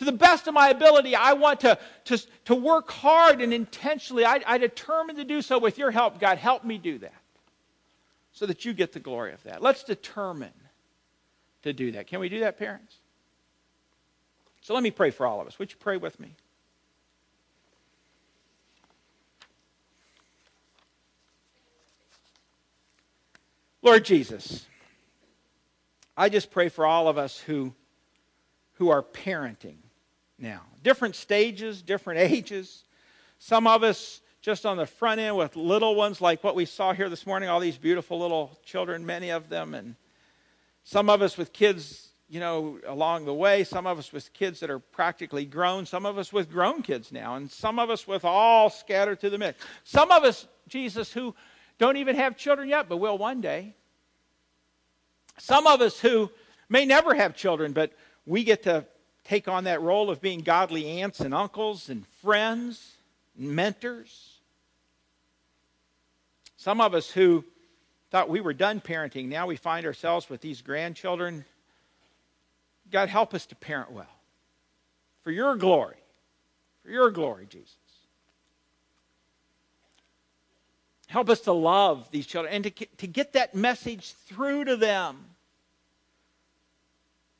To 0.00 0.06
the 0.06 0.12
best 0.12 0.46
of 0.46 0.54
my 0.54 0.70
ability, 0.70 1.14
I 1.14 1.34
want 1.34 1.60
to, 1.60 1.78
to, 2.06 2.18
to 2.46 2.54
work 2.54 2.90
hard 2.90 3.42
and 3.42 3.52
intentionally. 3.52 4.24
I, 4.24 4.40
I 4.46 4.56
determined 4.56 5.18
to 5.18 5.26
do 5.26 5.42
so 5.42 5.58
with 5.58 5.76
your 5.76 5.90
help. 5.90 6.18
God, 6.18 6.38
help 6.38 6.64
me 6.64 6.78
do 6.78 6.96
that 7.00 7.12
so 8.32 8.46
that 8.46 8.64
you 8.64 8.72
get 8.72 8.92
the 8.92 8.98
glory 8.98 9.34
of 9.34 9.42
that. 9.42 9.60
Let's 9.60 9.84
determine 9.84 10.54
to 11.64 11.74
do 11.74 11.92
that. 11.92 12.06
Can 12.06 12.18
we 12.18 12.30
do 12.30 12.40
that, 12.40 12.58
parents? 12.58 12.96
So 14.62 14.72
let 14.72 14.82
me 14.82 14.90
pray 14.90 15.10
for 15.10 15.26
all 15.26 15.38
of 15.42 15.46
us. 15.46 15.58
Would 15.58 15.70
you 15.70 15.76
pray 15.78 15.98
with 15.98 16.18
me? 16.18 16.34
Lord 23.82 24.06
Jesus, 24.06 24.64
I 26.16 26.30
just 26.30 26.50
pray 26.50 26.70
for 26.70 26.86
all 26.86 27.06
of 27.06 27.18
us 27.18 27.38
who, 27.38 27.74
who 28.76 28.88
are 28.88 29.02
parenting 29.02 29.76
now. 30.40 30.62
Different 30.82 31.14
stages, 31.14 31.82
different 31.82 32.20
ages. 32.32 32.84
Some 33.38 33.66
of 33.66 33.82
us 33.82 34.20
just 34.42 34.64
on 34.64 34.76
the 34.76 34.86
front 34.86 35.20
end 35.20 35.36
with 35.36 35.54
little 35.54 35.94
ones 35.94 36.20
like 36.20 36.42
what 36.42 36.54
we 36.54 36.64
saw 36.64 36.92
here 36.92 37.10
this 37.10 37.26
morning, 37.26 37.48
all 37.48 37.60
these 37.60 37.76
beautiful 37.76 38.18
little 38.18 38.58
children, 38.64 39.04
many 39.04 39.30
of 39.30 39.48
them, 39.48 39.74
and 39.74 39.96
some 40.82 41.10
of 41.10 41.20
us 41.20 41.36
with 41.36 41.52
kids, 41.52 42.08
you 42.28 42.40
know, 42.40 42.78
along 42.86 43.26
the 43.26 43.34
way, 43.34 43.64
some 43.64 43.86
of 43.86 43.98
us 43.98 44.12
with 44.12 44.32
kids 44.32 44.60
that 44.60 44.70
are 44.70 44.78
practically 44.78 45.44
grown, 45.44 45.84
some 45.84 46.06
of 46.06 46.16
us 46.16 46.32
with 46.32 46.50
grown 46.50 46.80
kids 46.82 47.12
now, 47.12 47.36
and 47.36 47.50
some 47.50 47.78
of 47.78 47.90
us 47.90 48.06
with 48.06 48.24
all 48.24 48.70
scattered 48.70 49.20
to 49.20 49.28
the 49.28 49.36
mix. 49.36 49.62
Some 49.84 50.10
of 50.10 50.24
us, 50.24 50.46
Jesus, 50.68 51.12
who 51.12 51.34
don't 51.78 51.98
even 51.98 52.16
have 52.16 52.36
children 52.36 52.68
yet, 52.68 52.88
but 52.88 52.96
will 52.96 53.18
one 53.18 53.42
day. 53.42 53.74
Some 55.38 55.66
of 55.66 55.80
us 55.82 56.00
who 56.00 56.30
may 56.68 56.86
never 56.86 57.14
have 57.14 57.36
children, 57.36 57.72
but 57.72 57.92
we 58.24 58.44
get 58.44 58.62
to 58.62 58.86
take 59.24 59.48
on 59.48 59.64
that 59.64 59.82
role 59.82 60.10
of 60.10 60.20
being 60.20 60.40
godly 60.40 61.00
aunts 61.00 61.20
and 61.20 61.34
uncles 61.34 61.88
and 61.88 62.06
friends 62.22 62.92
and 63.38 63.54
mentors. 63.54 64.40
Some 66.56 66.80
of 66.80 66.94
us 66.94 67.10
who 67.10 67.44
thought 68.10 68.28
we 68.28 68.40
were 68.40 68.52
done 68.52 68.80
parenting, 68.80 69.28
now 69.28 69.46
we 69.46 69.56
find 69.56 69.86
ourselves 69.86 70.28
with 70.28 70.40
these 70.40 70.62
grandchildren. 70.62 71.44
God, 72.90 73.08
help 73.08 73.34
us 73.34 73.46
to 73.46 73.54
parent 73.54 73.92
well. 73.92 74.06
For 75.22 75.30
your 75.30 75.56
glory. 75.56 75.96
For 76.82 76.90
your 76.90 77.10
glory, 77.10 77.46
Jesus. 77.48 77.76
Help 81.06 81.28
us 81.28 81.40
to 81.40 81.52
love 81.52 82.08
these 82.10 82.26
children 82.26 82.54
and 82.54 82.64
to, 82.64 82.70
to 82.70 83.06
get 83.06 83.32
that 83.32 83.54
message 83.54 84.12
through 84.12 84.64
to 84.64 84.76
them. 84.76 85.29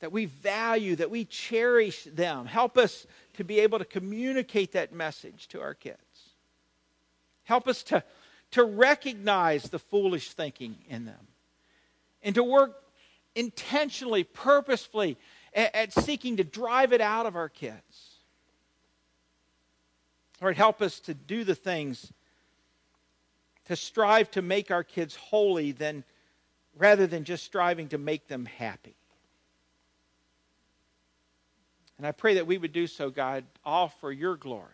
That 0.01 0.11
we 0.11 0.25
value, 0.25 0.95
that 0.97 1.09
we 1.09 1.25
cherish 1.25 2.03
them. 2.03 2.45
Help 2.45 2.77
us 2.77 3.07
to 3.35 3.43
be 3.43 3.61
able 3.61 3.79
to 3.79 3.85
communicate 3.85 4.73
that 4.73 4.93
message 4.93 5.47
to 5.49 5.61
our 5.61 5.73
kids. 5.73 5.97
Help 7.43 7.67
us 7.67 7.81
to 7.83 8.03
to 8.51 8.63
recognize 8.63 9.63
the 9.63 9.79
foolish 9.79 10.31
thinking 10.31 10.77
in 10.89 11.05
them 11.05 11.27
and 12.21 12.35
to 12.35 12.43
work 12.43 12.83
intentionally, 13.33 14.23
purposefully 14.23 15.17
at, 15.53 15.73
at 15.73 15.93
seeking 15.93 16.37
to 16.37 16.43
drive 16.43 16.93
it 16.93 17.01
out 17.01 17.25
of 17.25 17.35
our 17.35 17.49
kids. 17.49 18.17
Lord, 20.41 20.57
help 20.57 20.81
us 20.81 20.99
to 21.01 21.13
do 21.13 21.43
the 21.43 21.55
things 21.55 22.11
to 23.65 23.75
strive 23.75 24.29
to 24.31 24.41
make 24.41 24.69
our 24.69 24.83
kids 24.83 25.15
holy 25.15 25.71
than, 25.71 26.03
rather 26.75 27.07
than 27.07 27.23
just 27.23 27.45
striving 27.45 27.87
to 27.89 27.97
make 27.97 28.27
them 28.27 28.45
happy. 28.45 28.95
And 32.01 32.07
I 32.07 32.13
pray 32.13 32.33
that 32.33 32.47
we 32.47 32.57
would 32.57 32.73
do 32.73 32.87
so, 32.87 33.11
God, 33.11 33.43
all 33.63 33.89
for 33.89 34.11
your 34.11 34.35
glory. 34.35 34.65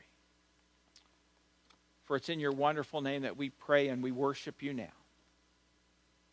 For 2.06 2.16
it's 2.16 2.30
in 2.30 2.40
your 2.40 2.54
wonderful 2.54 3.02
name 3.02 3.24
that 3.24 3.36
we 3.36 3.50
pray 3.50 3.90
and 3.90 4.02
we 4.02 4.14
worship 4.14 4.64
you 4.64 4.74
now. 4.74 4.94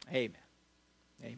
Amen. 0.08 0.36
Amen. 1.20 1.36